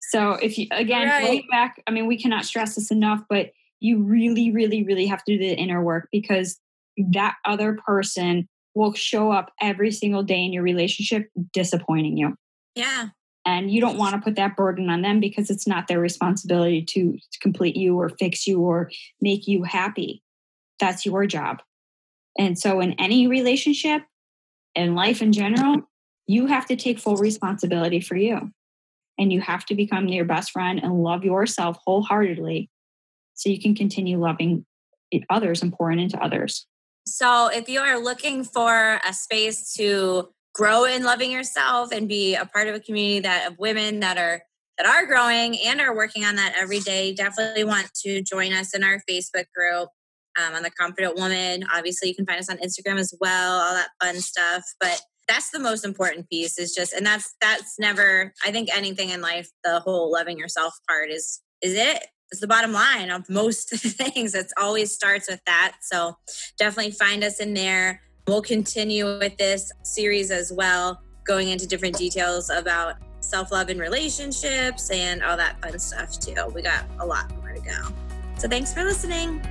So 0.00 0.32
if 0.32 0.58
you 0.58 0.66
again 0.72 1.08
right. 1.08 1.42
back, 1.50 1.82
I 1.86 1.90
mean, 1.90 2.06
we 2.06 2.20
cannot 2.20 2.44
stress 2.44 2.74
this 2.74 2.90
enough, 2.90 3.22
but 3.30 3.52
you 3.80 4.02
really, 4.02 4.50
really, 4.50 4.82
really 4.82 5.06
have 5.06 5.24
to 5.24 5.32
do 5.32 5.38
the 5.38 5.54
inner 5.54 5.82
work 5.82 6.08
because 6.12 6.60
that 7.12 7.36
other 7.46 7.78
person 7.86 8.46
will 8.74 8.92
show 8.92 9.32
up 9.32 9.52
every 9.60 9.90
single 9.90 10.22
day 10.22 10.44
in 10.44 10.52
your 10.52 10.64
relationship 10.64 11.30
disappointing 11.52 12.18
you. 12.18 12.36
Yeah 12.74 13.08
and 13.46 13.70
you 13.70 13.80
don't 13.80 13.96
want 13.96 14.14
to 14.14 14.20
put 14.20 14.36
that 14.36 14.56
burden 14.56 14.90
on 14.90 15.02
them 15.02 15.20
because 15.20 15.50
it's 15.50 15.66
not 15.66 15.88
their 15.88 16.00
responsibility 16.00 16.82
to 16.82 17.18
complete 17.40 17.76
you 17.76 17.98
or 17.98 18.08
fix 18.08 18.46
you 18.46 18.60
or 18.60 18.90
make 19.20 19.46
you 19.46 19.62
happy. 19.62 20.22
That's 20.78 21.06
your 21.06 21.26
job. 21.26 21.62
And 22.38 22.58
so 22.58 22.80
in 22.80 22.92
any 22.94 23.26
relationship 23.26 24.02
in 24.74 24.94
life 24.94 25.20
in 25.20 25.32
general 25.32 25.82
you 26.26 26.46
have 26.46 26.64
to 26.66 26.76
take 26.76 27.00
full 27.00 27.16
responsibility 27.16 28.00
for 28.00 28.14
you. 28.14 28.52
And 29.18 29.32
you 29.32 29.40
have 29.40 29.66
to 29.66 29.74
become 29.74 30.06
your 30.06 30.24
best 30.24 30.52
friend 30.52 30.78
and 30.80 31.02
love 31.02 31.24
yourself 31.24 31.76
wholeheartedly 31.84 32.70
so 33.34 33.50
you 33.50 33.60
can 33.60 33.74
continue 33.74 34.18
loving 34.18 34.64
others 35.28 35.60
and 35.60 35.72
pouring 35.72 35.98
into 35.98 36.22
others. 36.22 36.66
So 37.04 37.48
if 37.48 37.68
you 37.68 37.80
are 37.80 37.98
looking 37.98 38.44
for 38.44 39.00
a 39.04 39.12
space 39.12 39.72
to 39.74 40.28
grow 40.54 40.84
in 40.84 41.04
loving 41.04 41.30
yourself 41.30 41.92
and 41.92 42.08
be 42.08 42.34
a 42.34 42.44
part 42.44 42.68
of 42.68 42.74
a 42.74 42.80
community 42.80 43.20
that 43.20 43.50
of 43.50 43.58
women 43.58 44.00
that 44.00 44.18
are 44.18 44.42
that 44.78 44.86
are 44.86 45.06
growing 45.06 45.58
and 45.66 45.80
are 45.80 45.94
working 45.94 46.24
on 46.24 46.36
that 46.36 46.54
every 46.58 46.80
day 46.80 47.12
definitely 47.12 47.64
want 47.64 47.90
to 47.94 48.22
join 48.22 48.52
us 48.52 48.74
in 48.74 48.82
our 48.82 49.00
facebook 49.08 49.44
group 49.54 49.88
um, 50.38 50.54
on 50.54 50.62
the 50.62 50.70
confident 50.70 51.16
woman. 51.16 51.64
Obviously 51.74 52.08
you 52.08 52.14
can 52.14 52.26
find 52.26 52.38
us 52.38 52.50
on 52.50 52.58
instagram 52.58 52.98
as 52.98 53.14
well 53.20 53.60
all 53.60 53.74
that 53.74 53.90
fun 54.02 54.20
stuff 54.20 54.64
but 54.80 55.00
that's 55.28 55.50
the 55.50 55.58
most 55.58 55.84
important 55.84 56.28
piece 56.28 56.58
is 56.58 56.74
just 56.74 56.92
and 56.92 57.06
that's 57.06 57.34
that's 57.40 57.78
never 57.78 58.32
i 58.44 58.50
think 58.50 58.68
anything 58.74 59.10
in 59.10 59.20
life 59.20 59.48
the 59.62 59.78
whole 59.80 60.10
loving 60.10 60.38
yourself 60.38 60.74
part 60.88 61.10
is 61.10 61.40
is 61.62 61.74
it. 61.74 62.06
It's 62.30 62.40
the 62.40 62.46
bottom 62.46 62.72
line 62.72 63.10
of 63.10 63.28
most 63.28 63.70
things. 63.74 64.34
It 64.34 64.52
always 64.58 64.94
starts 64.94 65.28
with 65.28 65.40
that. 65.46 65.76
So 65.82 66.16
definitely 66.58 66.92
find 66.92 67.24
us 67.24 67.40
in 67.40 67.54
there 67.54 68.02
We'll 68.30 68.42
continue 68.42 69.18
with 69.18 69.36
this 69.38 69.72
series 69.82 70.30
as 70.30 70.52
well, 70.52 71.02
going 71.24 71.48
into 71.48 71.66
different 71.66 71.98
details 71.98 72.48
about 72.48 72.94
self 73.18 73.50
love 73.50 73.70
and 73.70 73.80
relationships 73.80 74.88
and 74.92 75.20
all 75.24 75.36
that 75.36 75.60
fun 75.60 75.76
stuff 75.80 76.16
too. 76.20 76.36
We 76.54 76.62
got 76.62 76.84
a 77.00 77.06
lot 77.06 77.28
more 77.38 77.52
to 77.52 77.60
go. 77.60 77.92
So 78.38 78.46
thanks 78.46 78.72
for 78.72 78.84
listening. 78.84 79.44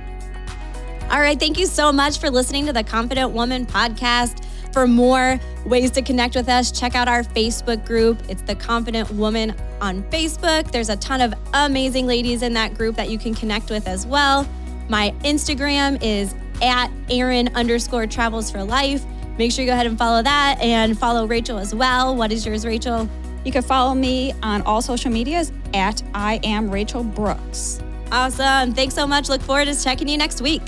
All 1.10 1.20
right. 1.20 1.38
Thank 1.38 1.58
you 1.58 1.66
so 1.66 1.92
much 1.92 2.20
for 2.20 2.30
listening 2.30 2.64
to 2.66 2.72
the 2.72 2.82
Confident 2.82 3.32
Woman 3.32 3.66
podcast. 3.66 4.46
For 4.72 4.86
more 4.86 5.38
ways 5.66 5.90
to 5.90 6.00
connect 6.00 6.34
with 6.34 6.48
us, 6.48 6.72
check 6.72 6.94
out 6.94 7.06
our 7.06 7.22
Facebook 7.22 7.84
group. 7.84 8.18
It's 8.30 8.42
the 8.42 8.54
Confident 8.54 9.10
Woman 9.10 9.54
on 9.82 10.04
Facebook. 10.04 10.70
There's 10.70 10.88
a 10.88 10.96
ton 10.96 11.20
of 11.20 11.34
amazing 11.52 12.06
ladies 12.06 12.40
in 12.40 12.54
that 12.54 12.72
group 12.72 12.96
that 12.96 13.10
you 13.10 13.18
can 13.18 13.34
connect 13.34 13.68
with 13.68 13.86
as 13.86 14.06
well. 14.06 14.48
My 14.90 15.14
Instagram 15.20 16.02
is 16.02 16.34
at 16.60 16.90
Erin 17.08 17.48
underscore 17.54 18.08
travels 18.08 18.50
for 18.50 18.64
life. 18.64 19.04
Make 19.38 19.52
sure 19.52 19.64
you 19.64 19.70
go 19.70 19.74
ahead 19.74 19.86
and 19.86 19.96
follow 19.96 20.20
that 20.20 20.58
and 20.60 20.98
follow 20.98 21.28
Rachel 21.28 21.58
as 21.58 21.72
well. 21.72 22.16
What 22.16 22.32
is 22.32 22.44
yours, 22.44 22.66
Rachel? 22.66 23.08
You 23.44 23.52
can 23.52 23.62
follow 23.62 23.94
me 23.94 24.34
on 24.42 24.62
all 24.62 24.82
social 24.82 25.12
medias 25.12 25.52
at 25.74 26.02
I 26.12 26.40
am 26.42 26.68
Rachel 26.68 27.04
Brooks. 27.04 27.80
Awesome. 28.10 28.74
Thanks 28.74 28.96
so 28.96 29.06
much. 29.06 29.28
Look 29.28 29.40
forward 29.42 29.66
to 29.66 29.80
checking 29.80 30.08
you 30.08 30.18
next 30.18 30.42
week. 30.42 30.62